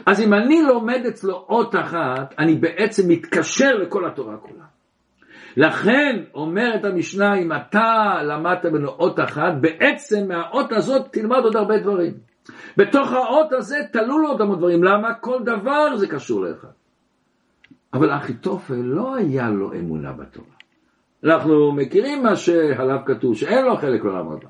אז 0.07 0.21
אם 0.21 0.35
אני 0.35 0.63
לומד 0.63 1.01
אצלו 1.09 1.47
אות 1.49 1.75
אחת, 1.75 2.35
אני 2.39 2.55
בעצם 2.55 3.09
מתקשר 3.09 3.71
לכל 3.75 4.07
התורה 4.07 4.37
כולה. 4.37 4.65
לכן 5.57 6.23
אומרת 6.35 6.85
המשנה, 6.85 7.35
אם 7.35 7.53
אתה 7.53 8.15
למדת 8.23 8.67
ממנו 8.67 8.89
אות 8.89 9.21
אחת, 9.21 9.53
בעצם 9.61 10.29
מהאות 10.29 10.73
הזאת 10.73 11.13
תלמד 11.13 11.39
עוד 11.45 11.57
הרבה 11.57 11.79
דברים. 11.79 12.13
בתוך 12.77 13.13
האות 13.13 13.53
הזה 13.53 13.77
תלו 13.93 14.19
לו 14.19 14.29
עוד 14.29 14.41
המון 14.41 14.59
דברים. 14.59 14.85
למה? 14.85 15.15
כל 15.15 15.39
דבר 15.43 15.97
זה 15.97 16.09
קשור 16.09 16.45
לאחד. 16.45 16.69
אבל 17.95 18.17
אחיתופל 18.17 18.75
לא 18.75 19.15
היה 19.15 19.51
לו 19.51 19.73
אמונה 19.73 20.13
בתורה. 20.13 20.57
אנחנו 21.25 21.73
מכירים 21.73 22.23
מה 22.23 22.37
שעליו 22.37 22.99
כתוב, 23.07 23.37
שאין 23.37 23.65
לו 23.65 23.77
חלק 23.77 24.05
לעולם 24.05 24.29
הבא. 24.29 24.49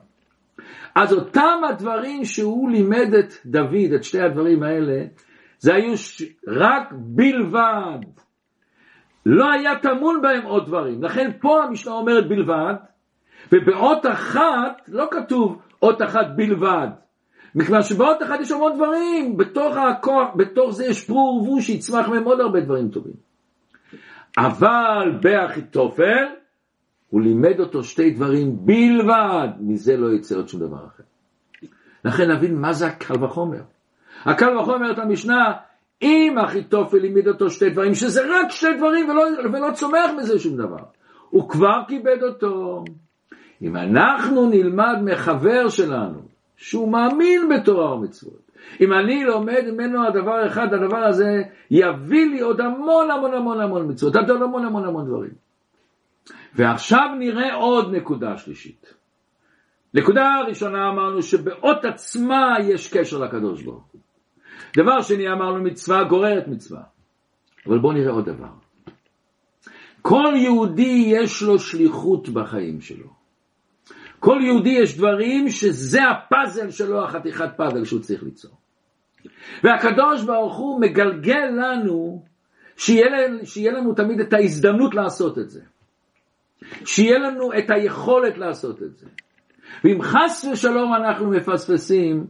אז 0.94 1.12
אותם 1.12 1.60
הדברים 1.68 2.24
שהוא 2.24 2.70
לימד 2.70 3.14
את 3.18 3.32
דוד, 3.46 3.92
את 3.94 4.04
שתי 4.04 4.20
הדברים 4.20 4.62
האלה, 4.62 5.04
זה 5.58 5.74
היו 5.74 5.96
ש... 5.96 6.22
רק 6.48 6.92
בלבד. 6.92 7.98
לא 9.26 9.52
היה 9.52 9.78
טמון 9.78 10.22
בהם 10.22 10.42
עוד 10.42 10.66
דברים. 10.66 11.02
לכן 11.02 11.30
פה 11.40 11.64
המשנה 11.64 11.92
אומרת 11.92 12.28
בלבד, 12.28 12.74
ובאות 13.52 14.06
אחת 14.06 14.88
לא 14.88 15.08
כתוב 15.10 15.62
אות 15.82 16.02
אחת 16.02 16.26
בלבד. 16.36 16.88
מכיוון 17.56 17.82
שבאות 17.82 18.22
אחת 18.22 18.40
יש 18.40 18.52
המון 18.52 18.76
דברים, 18.76 19.36
בתוך 19.36 19.76
הכוח, 19.76 20.28
בתוך 20.36 20.70
זה 20.70 20.84
יש 20.86 21.04
פרו 21.04 21.40
ורבו 21.40 21.60
שיצמח 21.60 22.08
מהם 22.08 22.24
עוד 22.24 22.40
הרבה 22.40 22.60
דברים 22.60 22.88
טובים. 22.88 23.14
אבל 24.38 25.18
באחיתופל, 25.22 26.26
הוא 27.10 27.20
לימד 27.20 27.60
אותו 27.60 27.84
שתי 27.84 28.10
דברים 28.10 28.56
בלבד, 28.66 29.48
מזה 29.60 29.96
לא 29.96 30.12
יצא 30.12 30.36
עוד 30.36 30.48
שום 30.48 30.60
דבר 30.60 30.86
אחר. 30.86 31.02
לכן 32.04 32.30
נבין 32.30 32.60
מה 32.60 32.72
זה 32.72 32.86
הקל 32.86 33.24
וחומר. 33.24 33.62
הקל 34.24 34.58
וחומר 34.58 34.92
את 34.92 34.98
המשנה, 34.98 35.52
אם 36.02 36.36
אחיתופל 36.44 36.98
לימד 36.98 37.28
אותו 37.28 37.50
שתי 37.50 37.70
דברים, 37.70 37.94
שזה 37.94 38.22
רק 38.30 38.50
שתי 38.50 38.76
דברים 38.76 39.08
ולא, 39.08 39.22
ולא 39.52 39.70
צומח 39.74 40.10
מזה 40.18 40.38
שום 40.38 40.56
דבר, 40.56 40.84
הוא 41.30 41.48
כבר 41.48 41.82
כיבד 41.88 42.22
אותו. 42.22 42.84
אם 43.62 43.76
אנחנו 43.76 44.50
נלמד 44.50 44.96
מחבר 45.04 45.68
שלנו, 45.68 46.35
שהוא 46.56 46.92
מאמין 46.92 47.48
בתורה 47.48 47.94
ומצוות, 47.94 48.50
אם 48.80 48.92
אני 48.92 49.24
לומד 49.24 49.62
ממנו 49.72 50.06
הדבר 50.06 50.46
אחד, 50.46 50.66
הדבר 50.74 51.04
הזה 51.04 51.42
יביא 51.70 52.26
לי 52.26 52.40
עוד 52.40 52.60
המון 52.60 53.10
המון 53.10 53.34
המון 53.34 53.60
המון 53.60 53.90
מצוות, 53.90 54.16
עוד 54.16 54.42
המון 54.42 54.64
המון 54.64 54.84
המון 54.84 55.06
דברים. 55.06 55.46
ועכשיו 56.54 57.08
נראה 57.18 57.54
עוד 57.54 57.94
נקודה 57.94 58.36
שלישית. 58.36 58.94
נקודה 59.94 60.40
ראשונה 60.48 60.88
אמרנו 60.88 61.22
שבאות 61.22 61.84
עצמה 61.84 62.56
יש 62.62 62.96
קשר 62.96 63.18
לקדוש 63.18 63.62
ברוך 63.62 63.84
הוא. 63.92 64.00
דבר 64.76 65.02
שני 65.02 65.32
אמרנו 65.32 65.62
מצווה 65.62 66.04
גוררת 66.04 66.48
מצווה. 66.48 66.82
אבל 67.66 67.78
בואו 67.78 67.92
נראה 67.92 68.12
עוד 68.12 68.24
דבר. 68.24 68.52
כל 70.02 70.32
יהודי 70.36 71.04
יש 71.06 71.42
לו 71.42 71.58
שליחות 71.58 72.28
בחיים 72.28 72.80
שלו. 72.80 73.15
כל 74.20 74.38
יהודי 74.42 74.70
יש 74.70 74.96
דברים 74.96 75.48
שזה 75.48 76.00
הפאזל 76.10 76.70
שלו, 76.70 77.04
החתיכת 77.04 77.48
פאזל 77.56 77.84
שהוא 77.84 78.00
צריך 78.00 78.22
ליצור. 78.22 78.50
והקדוש 79.64 80.24
ברוך 80.24 80.56
הוא 80.56 80.80
מגלגל 80.80 81.46
לנו 81.46 82.24
שיהיה, 82.76 83.06
שיהיה 83.44 83.72
לנו 83.72 83.94
תמיד 83.94 84.20
את 84.20 84.32
ההזדמנות 84.32 84.94
לעשות 84.94 85.38
את 85.38 85.50
זה. 85.50 85.60
שיהיה 86.84 87.18
לנו 87.18 87.52
את 87.58 87.70
היכולת 87.70 88.38
לעשות 88.38 88.82
את 88.82 88.96
זה. 88.96 89.06
ואם 89.84 90.02
חס 90.02 90.46
ושלום 90.52 90.94
אנחנו 90.94 91.30
מפספסים, 91.30 92.26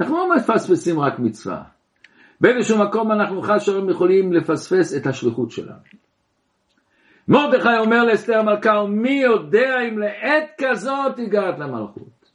אנחנו 0.00 0.16
לא 0.16 0.36
מפספסים 0.36 1.00
רק 1.00 1.18
מצווה. 1.18 1.62
באיזשהו 2.40 2.78
מקום 2.78 3.12
אנחנו 3.12 3.42
חס 3.42 3.62
ושלום 3.62 3.90
יכולים 3.90 4.32
לפספס 4.32 4.96
את 4.96 5.06
השליחות 5.06 5.50
שלנו. 5.50 6.07
מרדכי 7.28 7.78
אומר 7.78 8.04
לאסתר 8.04 8.38
המלכה, 8.38 8.84
מי 8.86 9.10
יודע 9.10 9.80
אם 9.88 9.98
לעת 9.98 10.44
כזאת 10.58 11.18
הגעת 11.18 11.58
למלכות. 11.58 12.30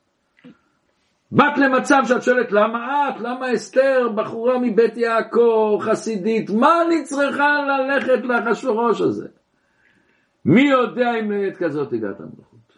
באת 1.31 1.57
למצב 1.57 2.01
שאת 2.05 2.23
שואלת, 2.23 2.51
למה 2.51 3.09
את? 3.09 3.19
למה 3.19 3.53
אסתר, 3.53 4.09
בחורה 4.15 4.59
מבית 4.59 4.97
יעקב, 4.97 5.79
חסידית, 5.81 6.49
מה 6.49 6.81
אני 6.81 7.03
צריכה 7.03 7.49
ללכת 7.67 8.23
לאחשוורוש 8.23 9.01
הזה? 9.01 9.27
מי 10.45 10.61
יודע 10.61 11.19
אם 11.19 11.31
לעת 11.31 11.57
כזאת 11.57 11.93
הגעת 11.93 12.19
למלכות. 12.19 12.77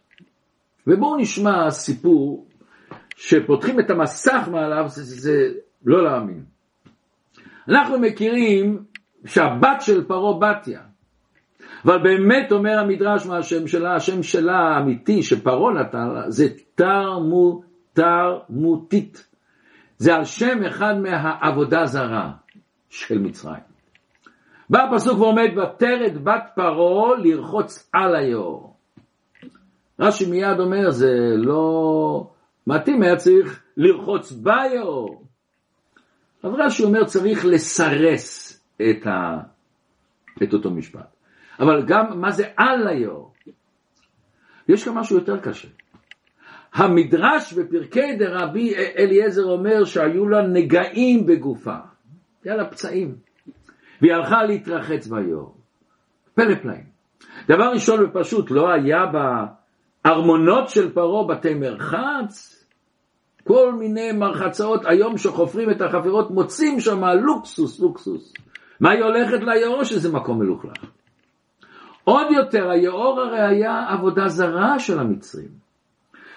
ובואו 0.88 1.18
נשמע 1.18 1.72
סיפור 1.72 2.48
שפותחים 3.16 3.80
את 3.80 3.90
המסך 3.90 4.48
מעליו, 4.52 4.86
זה, 4.88 5.04
זה, 5.04 5.16
זה 5.16 5.60
לא 5.86 6.04
להאמין. 6.04 6.44
אנחנו 7.70 8.00
מכירים 8.00 8.84
שהבת 9.26 9.82
של 9.82 10.04
פרעה 10.08 10.40
בתיה, 10.40 10.82
אבל 11.86 12.04
באמת 12.04 12.52
אומר 12.52 12.80
המדרש 12.80 13.26
מה 13.26 13.38
השם 13.38 13.68
שלה, 13.68 13.96
השם 13.96 14.24
שלה 14.24 14.58
האמיתי 14.58 15.24
שפרעה 15.24 15.74
נתן 15.74 16.08
לה, 16.08 16.30
זה 16.30 16.48
תרמו, 16.76 17.62
תרמותית. 17.94 19.28
זה 19.98 20.16
על 20.16 20.26
שם 20.26 20.64
אחד 20.68 20.94
מהעבודה 21.02 21.86
זרה 21.86 22.32
של 22.90 23.20
מצרים. 23.20 23.64
בא 24.70 24.80
הפסוק 24.84 25.20
ועומד 25.20 25.50
ותרד 25.58 26.24
בת 26.24 26.44
פרעה 26.56 27.16
לרחוץ 27.24 27.90
על 27.94 28.16
היאור. 28.16 28.76
רש"י 30.00 30.32
מיד 30.32 30.60
אומר 30.60 30.90
זה 30.90 31.14
לא 31.36 32.30
מתאים, 32.68 33.02
היה 33.04 33.16
צריך 33.16 33.64
לרחוץ 33.78 34.32
ביאור. 34.32 35.24
אז 36.44 36.52
רש"י 36.58 36.84
אומר 36.84 37.06
צריך 37.06 37.46
לסרס 37.46 38.60
את, 38.76 39.08
ה... 39.08 39.38
את 40.44 40.54
אותו 40.54 40.72
משפט. 40.72 41.15
אבל 41.60 41.86
גם 41.88 42.22
מה 42.22 42.32
זה 42.32 42.48
על 42.58 42.88
היאור? 42.88 43.34
יש 44.68 44.88
גם 44.88 44.96
משהו 44.96 45.18
יותר 45.18 45.40
קשה. 45.40 45.68
המדרש 46.74 47.54
בפרקי 47.54 48.16
דרבי 48.16 48.76
אליעזר 48.98 49.44
אומר 49.44 49.86
שהיו 49.86 50.30
לה 50.30 50.48
נגעים 50.48 51.26
בגופה, 51.26 51.76
היה 52.44 52.56
לה 52.56 52.66
פצעים. 52.66 53.16
והיא 54.02 54.14
הלכה 54.14 54.44
להתרחץ 54.44 55.08
ביאור. 55.08 55.58
פלא 56.34 56.56
פלאים. 56.56 56.84
דבר 57.48 57.72
ראשון 57.74 58.04
ופשוט, 58.04 58.52
לא 58.52 58.70
היה 58.72 59.06
בארמונות 60.06 60.70
של 60.70 60.94
פרעה 60.94 61.28
בתי 61.28 61.54
מרחץ? 61.54 62.66
כל 63.44 63.74
מיני 63.74 64.12
מרחצאות, 64.12 64.82
היום 64.86 65.18
שחופרים 65.18 65.72
את 65.72 65.82
החפירות 65.82 66.32
מוצאים 66.32 66.80
שם 66.80 67.04
לוקסוס, 67.04 67.80
לוקסוס. 67.80 68.34
מה 68.80 68.92
היא 68.92 69.04
הולכת 69.04 69.40
ליאור 69.42 69.84
שזה 69.84 70.12
מקום 70.12 70.40
מלוכלך? 70.40 70.86
עוד 72.06 72.28
יותר, 72.32 72.70
היאור 72.70 73.22
הרי 73.22 73.42
היה 73.42 73.86
עבודה 73.90 74.28
זרה 74.28 74.80
של 74.80 75.00
המצרים. 75.00 75.50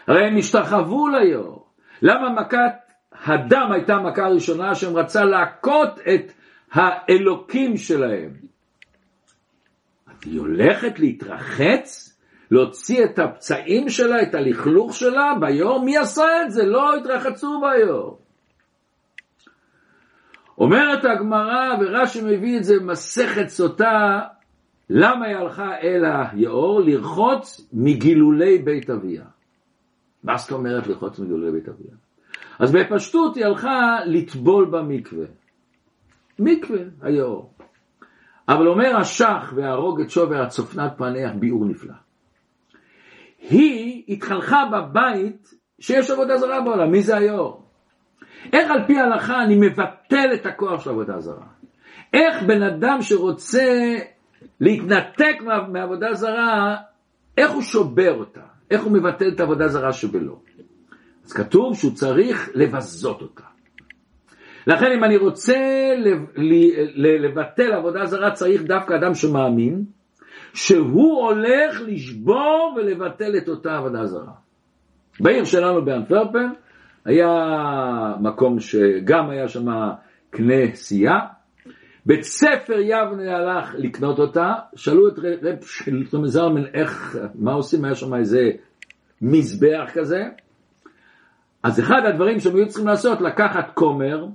הרי 0.07 0.26
הם 0.26 0.37
השתחוו 0.37 1.09
ליאור. 1.09 1.66
למה 2.02 2.31
מכת 2.31 2.72
הדם 3.24 3.68
הייתה 3.72 3.96
מכה 3.96 4.28
ראשונה 4.28 4.74
שהם 4.74 4.96
רצה 4.96 5.24
להכות 5.24 5.98
את 6.14 6.33
האלוקים 6.72 7.76
שלהם. 7.76 8.31
היא 10.24 10.40
הולכת 10.40 10.98
להתרחץ, 10.98 12.18
להוציא 12.50 13.04
את 13.04 13.18
הפצעים 13.18 13.88
שלה, 13.88 14.22
את 14.22 14.35
הלכלוך 14.35 14.94
שלה 14.94 15.33
ביום, 15.40 15.85
מי 15.85 15.96
עשה 15.98 16.42
את 16.42 16.50
זה? 16.50 16.66
לא 16.66 16.96
התרחצו 16.96 17.61
ביום. 17.61 18.14
אומרת 20.59 21.04
הגמרא, 21.04 21.74
ורש"י 21.81 22.20
מביא 22.22 22.59
את 22.59 22.64
זה 22.64 22.74
במסכת 22.81 23.48
סוטה, 23.48 24.20
למה 24.90 25.27
היא 25.27 25.37
הלכה 25.37 25.79
אל 25.83 26.05
היאור? 26.05 26.81
לרחוץ 26.81 27.68
מגילולי 27.72 28.59
בית 28.59 28.90
אביה. 28.90 29.24
מה 30.24 30.37
זאת 30.37 30.53
אומרת 30.53 30.87
לרחוץ 30.87 31.18
מגילולי 31.18 31.53
בית 31.53 31.68
אביה? 31.68 31.94
אז 32.59 32.72
בפשטות 32.72 33.37
היא 33.37 33.44
הלכה 33.44 33.98
לטבול 34.07 34.64
במקווה. 34.64 35.27
מקווה 36.38 36.81
היאור. 37.03 37.53
אבל 38.48 38.68
אומר 38.68 38.96
השח 38.96 39.53
והרוג 39.57 40.01
את 40.01 40.11
שובר 40.11 40.42
הצופנת 40.42 40.92
פניה 40.96 41.33
ביאור 41.33 41.64
נפלא. 41.64 41.94
היא 43.38 44.05
התחנכה 44.09 44.64
בבית 44.72 45.55
שיש 45.81 46.11
עבודה 46.11 46.38
זרה 46.38 46.61
בעולם, 46.61 46.90
מי 46.90 47.03
זה 47.03 47.16
היאור? 47.16 47.62
איך 48.53 48.70
על 48.70 48.87
פי 48.87 48.98
ההלכה 48.98 49.42
אני 49.42 49.57
מבטל 49.57 50.35
את 50.35 50.46
הכוח 50.46 50.85
של 50.85 50.90
עבודה 50.90 51.20
זרה? 51.20 51.46
איך 52.14 52.42
בן 52.42 52.62
אדם 52.62 53.03
שרוצה 53.03 53.96
להתנתק 54.61 55.37
מעבודה 55.68 56.14
זרה, 56.14 56.77
איך 57.38 57.51
הוא 57.51 57.62
שובר 57.62 58.14
אותה? 58.18 58.40
איך 58.70 58.83
הוא 58.83 58.92
מבטל 58.92 59.29
את 59.29 59.40
העבודה 59.40 59.68
זרה 59.68 59.92
שבלו? 59.92 60.40
אז 61.24 61.33
כתוב 61.33 61.77
שהוא 61.77 61.92
צריך 61.94 62.51
לבזות 62.55 63.22
אותה. 63.22 63.42
לכן 64.66 64.92
אם 64.92 65.05
אני 65.05 65.16
רוצה 65.16 65.57
לבטל 66.96 67.72
עבודה 67.72 68.05
זרה 68.07 68.31
צריך 68.31 68.62
דווקא 68.62 68.94
אדם 68.94 69.14
שמאמין 69.14 69.85
שהוא 70.55 71.22
הולך 71.22 71.81
לשבור 71.87 72.74
ולבטל 72.77 73.37
את 73.37 73.48
אותה 73.48 73.77
עבודה 73.77 74.07
זרה. 74.07 74.33
בעיר 75.20 75.44
שלנו 75.44 75.85
באנטוורפן 75.85 76.48
היה 77.05 77.29
מקום 78.20 78.61
שגם 78.61 79.31
היה 79.31 79.48
שם 79.48 79.66
כנסייה, 80.33 81.18
בית 82.09 82.23
ספר 82.23 82.79
יבנה 82.81 83.37
הלך 83.37 83.75
לקנות 83.79 84.18
אותה, 84.18 84.53
שאלו 84.77 85.09
את 85.09 85.18
רב 85.18 85.62
שלטון 85.62 86.27
זלמן 86.27 86.64
איך, 86.75 87.16
מה 87.35 87.53
עושים, 87.53 87.85
היה 87.85 87.94
שם 87.94 88.14
איזה 88.14 88.51
מזבח 89.23 89.90
כזה, 89.94 90.23
אז 91.62 91.81
אחד 91.81 92.03
הדברים 92.09 92.40
שהם 92.40 92.57
היו 92.57 92.68
צריכים 92.68 92.87
לעשות, 92.87 93.21
לקחת 93.21 93.71
כומר, 93.75 94.27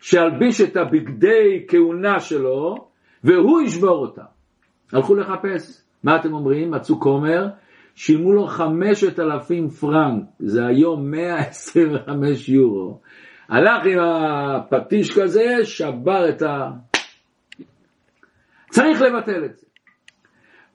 שילביש 0.00 0.60
את 0.60 0.76
הבגדי 0.76 1.64
כהונה 1.68 2.20
שלו, 2.20 2.88
והוא 3.24 3.60
ישבור 3.60 3.98
אותה. 3.98 4.22
הלכו 4.92 5.14
לחפש. 5.14 5.82
מה 6.04 6.16
אתם 6.16 6.32
אומרים? 6.32 6.70
מצאו 6.70 7.00
כומר, 7.00 7.48
שילמו 7.94 8.32
לו 8.32 8.46
חמשת 8.46 9.20
אלפים 9.20 9.68
פרנק, 9.68 10.24
זה 10.38 10.66
היום 10.66 11.10
125 11.10 12.48
יורו. 12.48 13.00
הלך 13.48 13.86
עם 13.86 13.98
הפטיש 13.98 15.18
כזה, 15.18 15.64
שבר 15.64 16.28
את 16.28 16.42
ה... 16.42 16.70
צריך 18.72 19.02
לבטל 19.02 19.44
את 19.44 19.56
זה. 19.56 19.66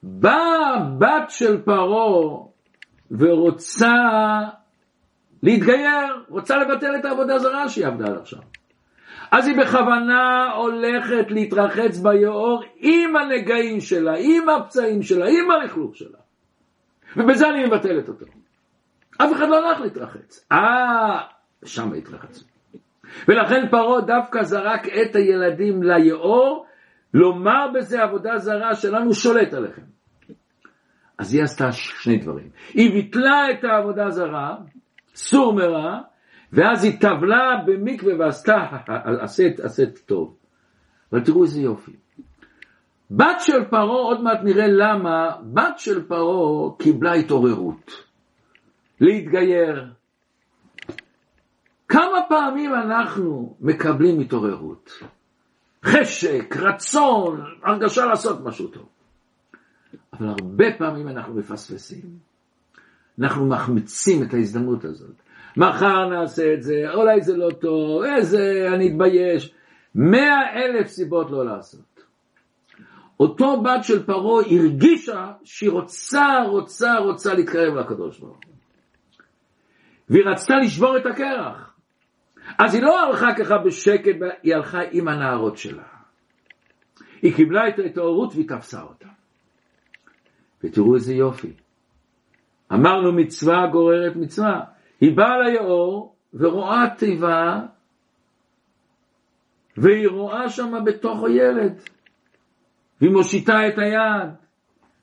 באה 0.02 0.78
בת 0.98 1.30
של 1.30 1.62
פרעה 1.62 2.46
ורוצה 3.10 3.94
להתגייר, 5.42 6.24
רוצה 6.28 6.56
לבטל 6.56 6.96
את 7.00 7.04
העבודה 7.04 7.34
הזרה 7.34 7.68
שהיא 7.68 7.86
עבדה 7.86 8.06
עד 8.06 8.16
עכשיו. 8.16 8.38
אז 9.30 9.46
היא 9.46 9.56
בכוונה 9.56 10.52
הולכת 10.56 11.30
להתרחץ 11.30 11.98
ביאור 11.98 12.62
עם 12.76 13.16
הנגעים 13.16 13.80
שלה, 13.80 14.14
עם 14.18 14.48
הפצעים 14.48 15.02
שלה, 15.02 15.26
עם 15.28 15.50
הלכלוך 15.50 15.96
שלה. 15.96 16.18
ובזה 17.16 17.48
אני 17.48 17.64
מבטלת 17.64 18.08
אותו. 18.08 18.26
אף 19.18 19.32
אחד 19.32 19.48
לא 19.48 19.56
הלך 19.56 19.80
להתרחץ. 19.80 20.46
אה, 20.52 21.20
שם 21.64 21.92
התרחצו. 21.92 22.44
ולכן 23.28 23.68
פרעה 23.70 24.00
דווקא 24.00 24.42
זרק 24.42 24.86
את 24.88 25.16
הילדים 25.16 25.82
ליאור, 25.82 26.67
לומר 27.14 27.66
בזה 27.74 28.02
עבודה 28.02 28.38
זרה 28.38 28.74
שלנו 28.74 29.14
שולט 29.14 29.54
עליכם. 29.54 29.82
אז 31.18 31.34
היא 31.34 31.42
עשתה 31.42 31.72
שני 31.72 32.16
דברים. 32.16 32.50
היא 32.74 32.92
ביטלה 32.92 33.50
את 33.50 33.64
העבודה 33.64 34.06
הזרה, 34.06 34.56
סור 35.14 35.52
מרע, 35.52 36.00
ואז 36.52 36.84
היא 36.84 37.00
טבלה 37.00 37.62
במקווה 37.66 38.12
ועשתה 38.18 38.54
עשית, 39.20 39.60
עשית 39.60 39.98
טוב. 40.06 40.36
אבל 41.12 41.24
תראו 41.24 41.42
איזה 41.42 41.60
יופי. 41.60 41.92
בת 43.10 43.36
של 43.40 43.64
פרעה, 43.70 44.02
עוד 44.02 44.22
מעט 44.22 44.38
נראה 44.44 44.66
למה, 44.66 45.36
בת 45.52 45.78
של 45.78 46.08
פרעה 46.08 46.76
קיבלה 46.78 47.12
התעוררות. 47.12 47.90
להתגייר. 49.00 49.92
כמה 51.88 52.18
פעמים 52.28 52.74
אנחנו 52.74 53.56
מקבלים 53.60 54.20
התעוררות? 54.20 54.90
חשק, 55.84 56.56
רצון, 56.56 57.44
הרגשה 57.62 58.06
לעשות 58.06 58.44
משהו 58.44 58.68
טוב. 58.68 58.88
אבל 60.12 60.28
הרבה 60.28 60.64
פעמים 60.78 61.08
אנחנו 61.08 61.34
מפספסים. 61.34 62.18
אנחנו 63.20 63.46
מחמיצים 63.46 64.22
את 64.22 64.34
ההזדמנות 64.34 64.84
הזאת. 64.84 65.14
מחר 65.56 66.08
נעשה 66.08 66.54
את 66.54 66.62
זה, 66.62 66.84
אולי 66.94 67.22
זה 67.22 67.36
לא 67.36 67.50
טוב, 67.50 68.02
איזה, 68.02 68.68
אני 68.74 68.88
אתבייש. 68.88 69.54
מאה 69.94 70.52
אלף 70.54 70.86
סיבות 70.86 71.30
לא 71.30 71.46
לעשות. 71.46 72.04
אותו 73.20 73.62
בת 73.62 73.84
של 73.84 74.06
פרעה 74.06 74.42
הרגישה 74.50 75.32
שהיא 75.44 75.70
רוצה, 75.70 76.42
רוצה, 76.46 76.98
רוצה 76.98 77.34
להתקרב 77.34 77.74
לקדוש 77.74 78.18
ברוך 78.18 78.40
הוא. 78.44 78.54
והיא 80.08 80.24
רצתה 80.24 80.54
לשבור 80.56 80.96
את 80.96 81.06
הקרח. 81.06 81.67
אז 82.58 82.74
היא 82.74 82.82
לא 82.82 83.00
הלכה 83.00 83.34
ככה 83.38 83.58
בשקט, 83.58 84.16
היא 84.42 84.54
הלכה 84.54 84.80
עם 84.90 85.08
הנערות 85.08 85.56
שלה. 85.56 85.82
היא 87.22 87.34
קיבלה 87.34 87.68
את 87.68 87.78
ההתעוררות 87.78 88.34
והיא 88.34 88.48
תפסה 88.48 88.82
אותה. 88.82 89.08
ותראו 90.64 90.94
איזה 90.94 91.14
יופי. 91.14 91.52
אמרנו 92.72 93.12
מצווה 93.12 93.66
גוררת 93.66 94.16
מצווה. 94.16 94.60
היא 95.00 95.16
באה 95.16 95.38
ליאור 95.38 96.16
ורואה 96.34 96.90
תיבה 96.98 97.60
והיא 99.76 100.08
רואה 100.08 100.48
שם 100.48 100.84
בתוכו 100.84 101.28
ילד. 101.28 101.80
והיא 103.00 103.12
מושיטה 103.12 103.68
את 103.68 103.78
היד. 103.78 104.30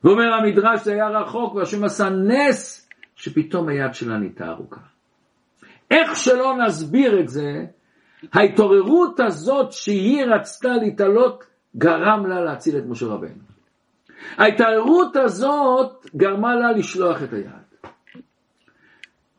ואומר 0.03 0.33
המדרש 0.33 0.83
זה 0.83 0.93
היה 0.93 1.09
רחוק 1.09 1.55
והשם 1.55 1.83
עשה 1.83 2.09
נס 2.09 2.89
שפתאום 3.15 3.69
היד 3.69 3.93
שלה 3.93 4.17
נהייתה 4.17 4.47
ארוכה. 4.47 4.94
איך 5.91 6.15
שלא 6.15 6.57
נסביר 6.57 7.19
את 7.19 7.29
זה, 7.29 7.65
ההתעוררות 8.33 9.19
הזאת 9.19 9.71
שהיא 9.71 10.25
רצתה 10.25 10.69
להתעלות 10.69 11.43
גרם 11.77 12.25
לה 12.25 12.41
להציל 12.41 12.77
את 12.77 12.83
משה 12.87 13.05
רבנו. 13.05 13.43
ההתעוררות 14.37 15.15
הזאת 15.15 16.05
גרמה 16.15 16.55
לה 16.55 16.71
לשלוח 16.71 17.23
את 17.23 17.33
היד. 17.33 17.91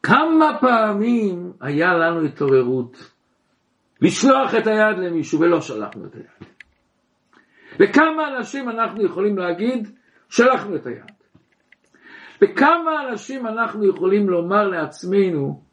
כמה 0.02 0.58
פעמים 0.60 1.52
היה 1.60 1.94
לנו 1.94 2.24
התעוררות 2.24 3.10
לשלוח 4.00 4.54
את 4.54 4.66
היד 4.66 4.98
למישהו 4.98 5.40
ולא 5.40 5.60
שלחנו 5.60 6.06
את 6.06 6.14
היד? 6.14 6.50
וכמה 7.80 8.36
אנשים 8.36 8.68
אנחנו 8.68 9.04
יכולים 9.04 9.38
להגיד, 9.38 9.88
שלחנו 10.28 10.76
את 10.76 10.86
היד? 10.86 11.16
וכמה 12.42 13.08
אנשים 13.08 13.46
אנחנו 13.46 13.88
יכולים 13.88 14.28
לומר 14.28 14.68
לעצמנו, 14.68 15.65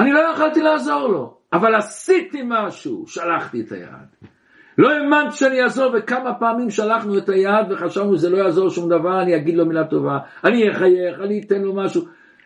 אני 0.00 0.12
לא 0.12 0.18
יכולתי 0.18 0.60
לעזור 0.60 1.08
לו, 1.08 1.36
אבל 1.52 1.74
עשיתי 1.74 2.42
משהו, 2.44 3.04
שלחתי 3.06 3.60
את 3.60 3.72
היד. 3.72 4.30
לא 4.78 4.90
האמנת 4.90 5.32
שאני 5.32 5.62
אעזור, 5.62 5.94
וכמה 5.98 6.34
פעמים 6.34 6.70
שלחנו 6.70 7.18
את 7.18 7.28
היד 7.28 7.66
וחשבנו 7.70 8.16
שזה 8.16 8.30
לא 8.30 8.36
יעזור 8.36 8.70
שום 8.70 8.88
דבר, 8.88 9.22
אני 9.22 9.36
אגיד 9.36 9.54
לו 9.54 9.66
מילה 9.66 9.86
טובה, 9.86 10.18
אני 10.44 10.70
אחייך, 10.70 11.20
אני 11.24 11.40
אתן 11.40 11.60
לו 11.62 11.74
משהו, 11.74 12.02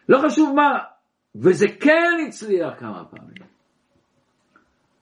לא 0.08 0.18
חשוב 0.18 0.54
מה, 0.54 0.78
וזה 1.34 1.66
כן 1.80 2.24
הצליח 2.28 2.74
כמה 2.78 3.04
פעמים. 3.04 3.54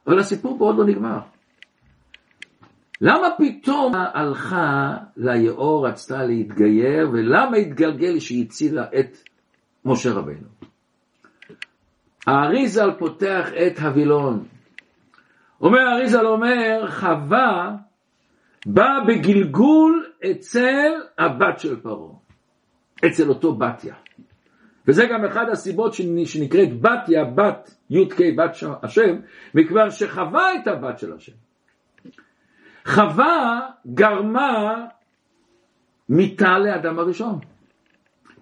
אבל 0.07 0.19
הסיפור 0.19 0.59
פה 0.59 0.65
עוד 0.65 0.79
לא 0.79 0.85
נגמר. 0.85 1.19
למה 3.01 3.29
פתאום 3.39 3.93
הלכה 3.95 4.97
ליאור, 5.17 5.87
רצתה 5.89 6.25
להתגייר, 6.25 7.11
ולמה 7.13 7.57
התגלגל 7.57 8.19
שהיא 8.19 8.45
הצילה 8.45 8.85
את 8.99 9.17
משה 9.85 10.13
רבנו? 10.13 10.62
האריזל 12.27 12.91
פותח 12.99 13.49
את 13.67 13.79
הווילון. 13.79 14.45
אומר 15.61 15.81
האריזל 15.81 16.27
אומר, 16.27 16.91
חווה 16.91 17.77
באה 18.67 19.05
בגלגול 19.07 20.07
אצל 20.31 20.91
הבת 21.19 21.59
של 21.59 21.81
פרעה, 21.81 22.13
אצל 23.07 23.29
אותו 23.29 23.55
בתיה. 23.55 23.95
וזה 24.89 25.07
גם 25.07 25.25
אחד 25.25 25.49
הסיבות 25.53 25.95
שנקראת 26.25 26.81
בתיה, 26.81 27.25
בת 27.25 27.75
י"ק, 27.91 28.15
בת 28.37 28.51
השם, 28.83 29.17
מכבר 29.55 29.91
שחווה 29.91 30.55
את 30.55 30.67
הבת 30.67 30.99
של 30.99 31.13
השם. 31.13 31.33
חווה 32.85 33.61
גרמה 33.95 34.87
מיתה 36.09 36.59
לאדם 36.59 36.99
הראשון. 36.99 37.39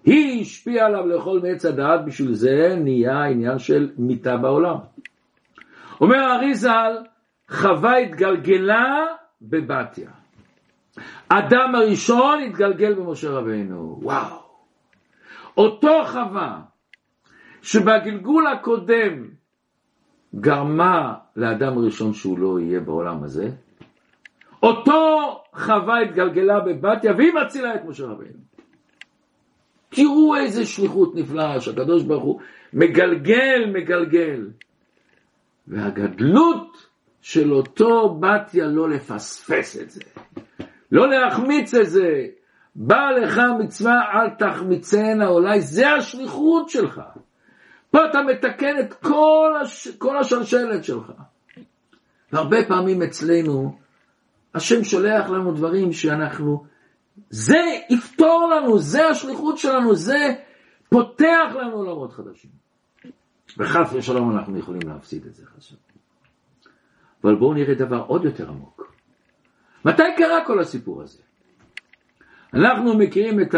היא 0.05 0.41
השפיעה 0.41 0.85
עליו 0.85 1.07
לאכול 1.07 1.41
מעץ 1.43 1.65
הדעת, 1.65 2.05
בשביל 2.05 2.33
זה 2.33 2.75
נהיה 2.77 3.23
עניין 3.23 3.59
של 3.59 3.91
מיתה 3.97 4.37
בעולם. 4.37 4.77
אומר 6.01 6.17
האריזל, 6.17 6.97
חווה 7.49 7.97
התגלגלה 7.97 9.05
בבתיה. 9.41 10.09
אדם 11.29 11.75
הראשון 11.75 12.39
התגלגל 12.43 12.93
במשה 12.93 13.29
רבינו, 13.29 13.99
וואו. 14.01 14.37
אותו 15.57 16.03
חווה 16.05 16.61
שבגלגול 17.61 18.47
הקודם 18.47 19.27
גרמה 20.35 21.13
לאדם 21.35 21.77
הראשון 21.77 22.13
שהוא 22.13 22.39
לא 22.39 22.59
יהיה 22.59 22.79
בעולם 22.79 23.23
הזה, 23.23 23.49
אותו 24.63 25.43
חווה 25.53 25.99
התגלגלה 26.01 26.59
בבתיה 26.59 27.13
והיא 27.17 27.33
מצילה 27.33 27.75
את 27.75 27.81
משה 27.85 28.05
רבינו. 28.05 28.39
תראו 29.95 30.35
איזה 30.35 30.65
שליחות 30.65 31.15
נפלאה 31.15 31.61
שהקדוש 31.61 32.03
ברוך 32.03 32.23
הוא 32.23 32.41
מגלגל, 32.73 33.65
מגלגל. 33.73 34.47
והגדלות 35.67 36.87
של 37.21 37.53
אותו 37.53 38.19
בתיה 38.19 38.65
לא 38.65 38.89
לפספס 38.89 39.77
את 39.81 39.89
זה, 39.89 40.01
לא 40.91 41.09
להחמיץ 41.09 41.73
את 41.73 41.89
זה. 41.89 42.25
בא 42.75 43.09
לך 43.21 43.41
מצווה 43.59 44.01
אל 44.13 44.29
תחמיצנה, 44.29 45.27
אולי 45.27 45.61
זה 45.61 45.91
השליחות 45.91 46.69
שלך. 46.69 47.01
פה 47.91 47.99
אתה 48.09 48.21
מתקן 48.21 48.79
את 48.79 48.93
כל, 48.93 49.53
הש... 49.61 49.87
כל 49.87 50.17
השלשלת 50.17 50.83
שלך. 50.83 51.11
והרבה 52.31 52.65
פעמים 52.67 53.01
אצלנו, 53.01 53.77
השם 54.55 54.83
שולח 54.83 55.29
לנו 55.29 55.51
דברים 55.51 55.93
שאנחנו 55.93 56.65
זה 57.29 57.59
יפתור 57.89 58.51
לנו, 58.55 58.79
זה 58.79 59.07
השליחות 59.07 59.57
שלנו, 59.57 59.95
זה 59.95 60.33
פותח 60.89 61.55
לנו 61.55 61.75
עולמות 61.75 62.13
חדשים. 62.13 62.51
וחס 63.57 63.93
ושלום 63.93 64.31
אנחנו 64.31 64.59
יכולים 64.59 64.81
להפסיד 64.87 65.25
את 65.25 65.35
זה 65.35 65.45
חשוב. 65.45 65.77
אבל 67.23 67.35
בואו 67.35 67.53
נראה 67.53 67.73
דבר 67.73 68.03
עוד 68.07 68.25
יותר 68.25 68.49
עמוק. 68.49 68.93
מתי 69.85 70.03
קרה 70.17 70.45
כל 70.45 70.59
הסיפור 70.59 71.01
הזה? 71.01 71.21
אנחנו 72.53 72.97
מכירים 72.97 73.41
את 73.41 73.55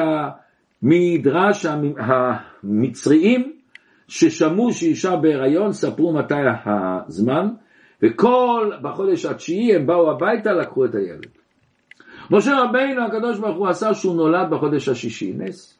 המדרש 0.84 1.66
המצריים 1.98 3.60
ששמעו 4.08 4.74
שאישה 4.74 5.16
בהיריון, 5.16 5.74
ספרו 5.74 6.14
מתי 6.14 6.34
הזמן, 6.66 7.50
וכל, 8.04 8.72
בחודש 8.82 9.26
התשיעי 9.26 9.76
הם 9.76 9.88
באו 9.88 10.12
הביתה, 10.12 10.54
לקחו 10.54 10.86
את 10.86 10.96
הילד. 10.96 11.43
משה 12.32 12.60
רבינו 12.60 13.06
הקדוש 13.06 13.40
ברוך 13.40 13.58
הוא 13.58 13.68
עשה 13.68 13.94
שהוא 13.94 14.16
נולד 14.16 14.50
בחודש 14.50 14.90
השישי, 14.90 15.34
נס. 15.38 15.80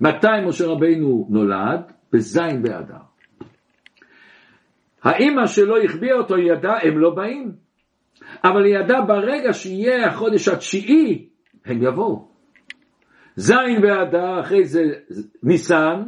מתי 0.00 0.26
משה 0.46 0.66
רבינו 0.66 1.26
נולד? 1.30 1.80
בזין 2.12 2.62
באדר. 2.62 3.04
האימא 5.02 5.46
שלו 5.46 5.82
החביאה 5.84 6.14
אותו, 6.14 6.36
היא 6.36 6.52
ידעה, 6.52 6.78
הם 6.82 6.98
לא 6.98 7.10
באים. 7.10 7.52
אבל 8.44 8.64
היא 8.64 8.78
ידעה 8.78 9.02
ברגע 9.02 9.52
שיהיה 9.52 10.06
החודש 10.06 10.48
התשיעי, 10.48 11.28
הם 11.64 11.82
יבואו. 11.82 12.28
זין 13.36 13.80
באדר, 13.82 14.40
אחרי 14.40 14.64
זה 14.64 14.82
ניסן, 15.42 16.02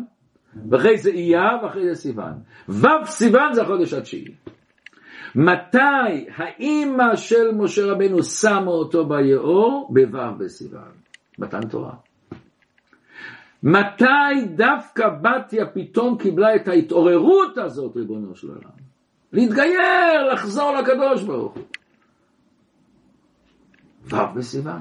ואחרי 0.70 0.98
זה 0.98 1.10
אייר, 1.10 1.64
ואחרי 1.64 1.94
זה 1.94 2.00
סיוון. 2.00 2.32
ו' 2.68 3.06
סיוון 3.06 3.52
זה 3.52 3.62
החודש 3.62 3.92
התשיעי. 3.92 4.34
מתי 5.36 6.26
האימא 6.36 7.16
של 7.16 7.52
משה 7.54 7.84
רבנו 7.84 8.22
שמה 8.22 8.70
אותו 8.70 9.08
ביאור? 9.08 9.90
בו' 9.90 10.18
בסיוון, 10.38 10.92
מתן 11.38 11.68
תורה. 11.68 11.94
מתי 13.62 14.46
דווקא 14.56 15.08
בתיה 15.08 15.66
פתאום 15.66 16.18
קיבלה 16.18 16.56
את 16.56 16.68
ההתעוררות 16.68 17.58
הזאת, 17.58 17.96
ריבונו 17.96 18.36
של 18.36 18.48
עולם? 18.48 18.76
להתגייר, 19.32 20.32
לחזור 20.32 20.72
לקדוש 20.72 21.22
ברוך 21.22 21.54
הוא. 21.54 21.64
ו' 24.04 24.34
בסיוון. 24.34 24.80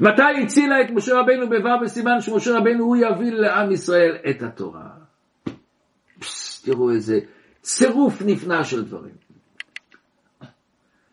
מתי 0.00 0.42
הצילה 0.42 0.80
את 0.80 0.90
משה 0.90 1.12
רבנו 1.14 1.48
בו' 1.48 1.80
בסיוון 1.82 2.20
שמשה 2.20 2.58
רבנו 2.58 2.84
הוא 2.84 2.96
יביא 2.96 3.32
לעם 3.32 3.72
ישראל 3.72 4.16
את 4.30 4.42
התורה? 4.42 4.88
פס, 6.18 6.62
תראו 6.64 6.90
איזה 6.90 7.18
צירוף 7.60 8.22
נפלא 8.26 8.62
של 8.64 8.84
דברים. 8.84 9.23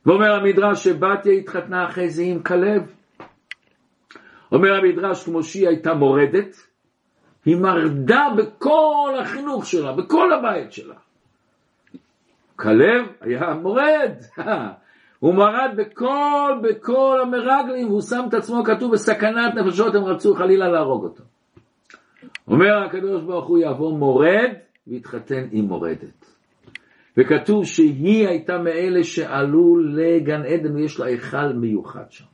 ואומר 0.05 0.31
המדרש 0.35 0.83
שבתיה 0.83 1.33
התחתנה 1.33 1.85
אחרי 1.85 2.09
זה 2.09 2.23
עם 2.23 2.43
כלב. 2.43 2.93
אומר 4.51 4.73
המדרש 4.73 5.25
כמו 5.25 5.43
שהיא 5.43 5.67
הייתה 5.67 5.93
מורדת, 5.93 6.55
היא 7.45 7.57
מרדה 7.57 8.27
בכל 8.37 9.13
החינוך 9.21 9.65
שלה, 9.65 9.93
בכל 9.93 10.33
הבית 10.33 10.71
שלה. 10.73 10.95
כלב 12.55 13.05
היה 13.21 13.53
מורד, 13.53 14.11
הוא 15.19 15.33
מרד 15.35 15.71
בכל, 15.77 16.59
בכל 16.63 17.19
המרגלים, 17.21 17.87
והוא 17.87 18.01
שם 18.01 18.25
את 18.29 18.33
עצמו, 18.33 18.63
כתוב 18.63 18.93
בסכנת 18.93 19.55
נפשות, 19.55 19.95
הם 19.95 20.03
רצו 20.03 20.35
חלילה 20.35 20.69
להרוג 20.69 21.03
אותו. 21.03 21.23
אומר 22.47 22.83
הקדוש 22.83 23.23
ברוך 23.23 23.47
הוא 23.47 23.57
יבוא 23.57 23.97
מורד 23.97 24.51
והתחתן 24.87 25.47
עם 25.51 25.65
מורדת. 25.65 26.25
וכתוב 27.17 27.65
שהיא 27.65 28.27
הייתה 28.27 28.57
מאלה 28.57 29.03
שעלו 29.03 29.77
לגן 29.77 30.41
עדן 30.45 30.75
ויש 30.75 30.99
לה 30.99 31.05
היכל 31.05 31.53
מיוחד 31.53 32.11
שם. 32.11 32.25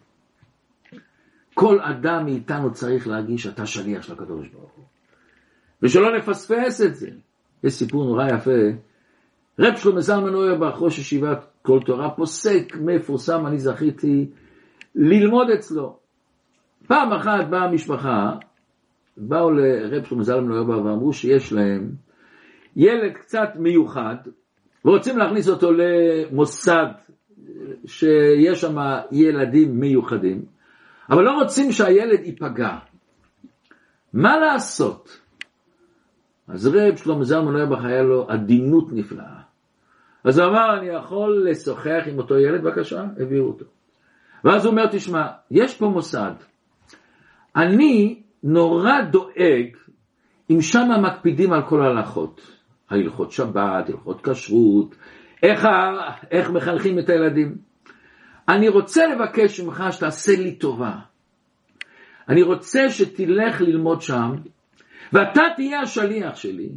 כל 1.54 1.80
אדם 1.80 2.26
מאיתנו 2.26 2.74
צריך 2.74 3.08
להרגיש 3.08 3.44
שאתה 3.44 3.66
שליח 3.66 4.02
של 4.02 4.14
הקדוש 4.14 4.48
ברוך 4.48 4.72
הוא. 4.76 4.86
ושלא 5.82 6.18
נפספס 6.18 6.82
את 6.82 6.96
זה. 6.96 7.10
יש 7.64 7.74
סיפור 7.74 8.06
נורא 8.06 8.28
יפה. 8.28 8.52
רב 9.60 9.76
שלמה 9.76 10.02
זלמן 10.02 10.34
אוירבך, 10.34 10.82
ראש 10.82 11.00
ישיבת 11.00 11.46
כל 11.62 11.80
תורה, 11.86 12.10
פוסק 12.10 12.76
מפורסם, 12.82 13.48
אני 13.48 13.60
זכיתי 13.60 14.30
ללמוד 14.96 15.50
אצלו. 15.50 15.98
פעם 16.88 17.14
אחת 17.14 17.48
באה 17.50 17.72
משפחה, 17.72 18.36
באו 19.18 19.52
לרב 19.52 20.04
שלמה 20.04 20.24
זלמן 20.24 20.52
אוירבך 20.52 20.86
ואמרו 20.86 21.14
שיש 21.14 21.54
להם 21.54 21.92
ילד 22.76 23.14
קצת 23.14 23.50
מיוחד, 23.56 24.16
ורוצים 24.88 25.18
להכניס 25.18 25.50
אותו 25.50 25.72
למוסד 25.72 26.86
שיש 27.86 28.62
שם 28.62 28.78
ילדים 29.12 29.80
מיוחדים, 29.80 30.46
אבל 31.10 31.24
לא 31.24 31.32
רוצים 31.32 31.72
שהילד 31.72 32.26
ייפגע. 32.26 32.78
מה 34.14 34.38
לעשות? 34.38 35.22
אז 36.48 36.68
רב 36.68 36.96
שלמה 36.96 37.24
זלמן 37.24 37.56
אוירבך 37.56 37.86
היה 37.86 38.02
לו 38.02 38.26
עדינות 38.30 38.94
נפלאה. 38.94 39.40
אז 40.24 40.40
הוא 40.40 40.48
אמר, 40.48 40.78
אני 40.80 40.88
יכול 40.88 41.48
לשוחח 41.50 42.04
עם 42.08 42.18
אותו 42.18 42.38
ילד? 42.38 42.64
בבקשה, 42.64 43.04
הביאו 43.20 43.46
אותו. 43.46 43.66
ואז 44.44 44.66
הוא 44.66 44.72
אומר, 44.72 44.88
תשמע, 44.92 45.28
יש 45.52 45.76
פה 45.76 45.88
מוסד. 45.88 46.32
אני 47.56 48.22
נורא 48.44 49.02
דואג 49.12 49.76
אם 50.50 50.62
שם 50.62 50.90
מקפידים 51.04 51.54
על 51.54 51.62
כל 51.70 51.82
ההלכות. 51.82 52.57
הלכות 52.90 53.32
שבת, 53.32 53.90
הלכות 53.90 54.28
כשרות, 54.28 54.96
איך, 55.44 55.68
איך 56.32 56.50
מחנכים 56.50 57.00
את 57.00 57.10
הילדים. 57.10 57.56
אני 58.50 58.70
רוצה 58.70 59.08
לבקש 59.08 59.60
ממך 59.60 59.84
שתעשה 59.92 60.32
לי 60.32 60.56
טובה. 60.56 60.94
אני 62.30 62.42
רוצה 62.42 62.90
שתלך 62.90 63.62
ללמוד 63.62 64.02
שם, 64.02 64.32
ואתה 65.14 65.42
תהיה 65.56 65.82
השליח 65.82 66.36
שלי, 66.36 66.70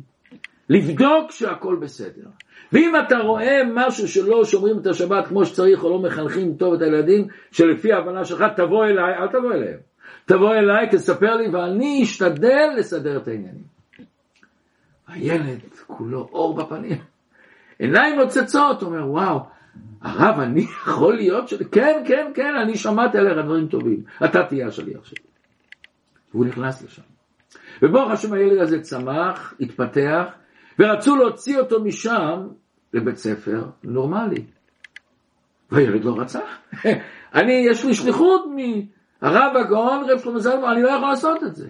לבדוק 0.68 1.30
שהכל 1.30 1.76
בסדר. 1.80 2.28
ואם 2.72 2.92
אתה 3.06 3.18
רואה 3.18 3.58
משהו 3.74 4.08
שלא 4.08 4.44
שומרים 4.44 4.78
את 4.78 4.86
השבת 4.86 5.26
כמו 5.26 5.44
שצריך, 5.44 5.84
או 5.84 5.90
לא 5.90 5.98
מחנכים 5.98 6.54
טוב 6.54 6.74
את 6.74 6.82
הילדים, 6.82 7.26
שלפי 7.50 7.92
ההבנה 7.92 8.24
שלך 8.24 8.44
תבוא 8.56 8.84
אליי, 8.84 9.14
אל 9.14 9.28
תבוא 9.28 9.52
אליהם. 9.52 9.78
תבוא 10.24 10.54
אליי, 10.54 10.88
תספר 10.90 11.36
לי, 11.36 11.48
ואני 11.48 12.02
אשתדל 12.02 12.68
לסדר 12.76 13.16
את 13.16 13.28
העניינים. 13.28 13.79
הילד 15.10 15.60
כולו 15.86 16.28
אור 16.32 16.54
בפנים, 16.54 16.98
עיניים 17.78 18.18
נוצצות, 18.18 18.82
אומר, 18.82 19.10
וואו, 19.10 19.40
הרב, 20.02 20.40
אני 20.40 20.60
יכול 20.86 21.14
להיות 21.14 21.48
ש... 21.48 21.54
כן, 21.54 22.02
כן, 22.06 22.30
כן, 22.34 22.54
אני 22.62 22.76
שמעתי 22.76 23.18
עליך 23.18 23.44
דברים 23.44 23.68
טובים, 23.68 24.02
אתה 24.24 24.42
תהיה 24.48 24.66
השליח 24.66 25.04
שלי. 25.04 25.24
והוא 26.34 26.46
נכנס 26.46 26.82
לשם. 26.82 27.02
וברוך 27.82 28.10
השם 28.10 28.32
הילד 28.32 28.58
הזה 28.60 28.80
צמח, 28.80 29.54
התפתח, 29.60 30.24
ורצו 30.78 31.16
להוציא 31.16 31.58
אותו 31.58 31.84
משם 31.84 32.48
לבית 32.94 33.16
ספר 33.16 33.64
נורמלי. 33.84 34.44
והילד 35.70 36.04
לא 36.04 36.14
רצה. 36.18 36.40
אני, 37.34 37.52
יש 37.70 37.84
לי 37.84 37.94
שליחות 37.94 38.44
מהרב 38.46 39.56
הגאון, 39.56 40.10
רב 40.10 40.18
שלמה 40.18 40.38
זלמן, 40.38 40.68
אני 40.68 40.82
לא 40.82 40.88
יכול 40.88 41.08
לעשות 41.08 41.42
את 41.42 41.56
זה. 41.56 41.68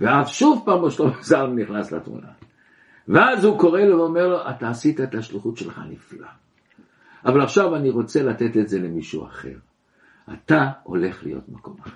ואז 0.00 0.28
שוב 0.28 0.62
פעם 0.64 0.90
שלמה 0.90 1.12
זלמן 1.22 1.58
נכנס 1.58 1.92
לתמונה. 1.92 2.28
ואז 3.08 3.44
הוא 3.44 3.58
קורא 3.58 3.80
לו 3.80 3.98
ואומר 3.98 4.28
לו, 4.28 4.50
אתה 4.50 4.68
עשית 4.68 5.00
את 5.00 5.14
השליחות 5.14 5.56
שלך 5.56 5.80
נפלא. 5.90 6.26
אבל 7.24 7.40
עכשיו 7.40 7.76
אני 7.76 7.90
רוצה 7.90 8.22
לתת 8.22 8.56
את 8.56 8.68
זה 8.68 8.78
למישהו 8.78 9.26
אחר. 9.26 9.56
אתה 10.32 10.70
הולך 10.82 11.24
להיות 11.24 11.48
מקום 11.48 11.76
אחר. 11.80 11.90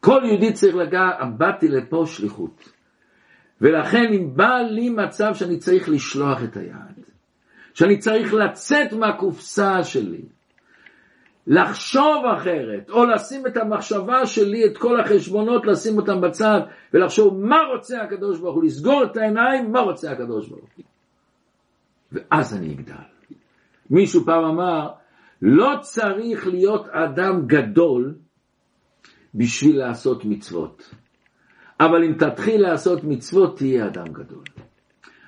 כל 0.00 0.22
יהודי 0.24 0.52
צריך 0.52 0.76
לגעת, 0.76 1.16
באתי 1.36 1.68
לפה 1.68 2.04
שליחות. 2.06 2.72
ולכן 3.60 4.12
אם 4.12 4.36
בא 4.36 4.58
לי 4.70 4.90
מצב 4.90 5.34
שאני 5.34 5.58
צריך 5.58 5.88
לשלוח 5.88 6.42
את 6.44 6.56
היד, 6.56 7.04
שאני 7.74 7.98
צריך 7.98 8.34
לצאת 8.34 8.92
מהקופסה 8.92 9.84
שלי, 9.84 10.24
לחשוב 11.46 12.24
אחרת, 12.36 12.90
או 12.90 13.04
לשים 13.04 13.46
את 13.46 13.56
המחשבה 13.56 14.26
שלי, 14.26 14.66
את 14.66 14.78
כל 14.78 15.00
החשבונות, 15.00 15.66
לשים 15.66 15.96
אותם 15.96 16.20
בצד, 16.20 16.60
ולחשוב 16.94 17.44
מה 17.44 17.56
רוצה 17.74 18.02
הקדוש 18.02 18.40
ברוך 18.40 18.54
הוא, 18.54 18.64
לסגור 18.64 19.04
את 19.04 19.16
העיניים, 19.16 19.72
מה 19.72 19.80
רוצה 19.80 20.12
הקדוש 20.12 20.48
ברוך 20.48 20.70
הוא. 20.76 20.84
ואז 22.12 22.56
אני 22.56 22.74
אגדל. 22.74 22.94
מישהו 23.90 24.24
פעם 24.24 24.44
אמר, 24.44 24.88
לא 25.42 25.74
צריך 25.80 26.46
להיות 26.46 26.88
אדם 26.88 27.46
גדול 27.46 28.14
בשביל 29.34 29.78
לעשות 29.78 30.24
מצוות. 30.24 30.94
אבל 31.80 32.04
אם 32.04 32.12
תתחיל 32.18 32.62
לעשות 32.62 33.04
מצוות, 33.04 33.56
תהיה 33.56 33.86
אדם 33.86 34.06
גדול. 34.12 34.44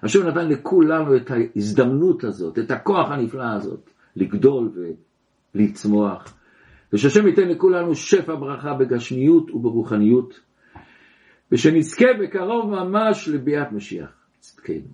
השם 0.02 0.26
נתן 0.26 0.48
לכולנו 0.48 1.16
את 1.16 1.30
ההזדמנות 1.30 2.24
הזאת, 2.24 2.58
את 2.58 2.70
הכוח 2.70 3.10
הנפלא 3.10 3.54
הזאת, 3.56 3.90
לגדול 4.16 4.70
ולצמוח. 5.58 6.34
ושהשם 6.92 7.26
ייתן 7.26 7.48
לכולנו 7.48 7.94
שפע 7.94 8.34
ברכה 8.34 8.74
בגשמיות 8.74 9.50
וברוחניות, 9.50 10.40
ושנזכה 11.52 12.06
בקרוב 12.22 12.70
ממש 12.70 13.28
לביאת 13.28 13.72
משיח 13.72 14.10
צדקנו. 14.38 14.88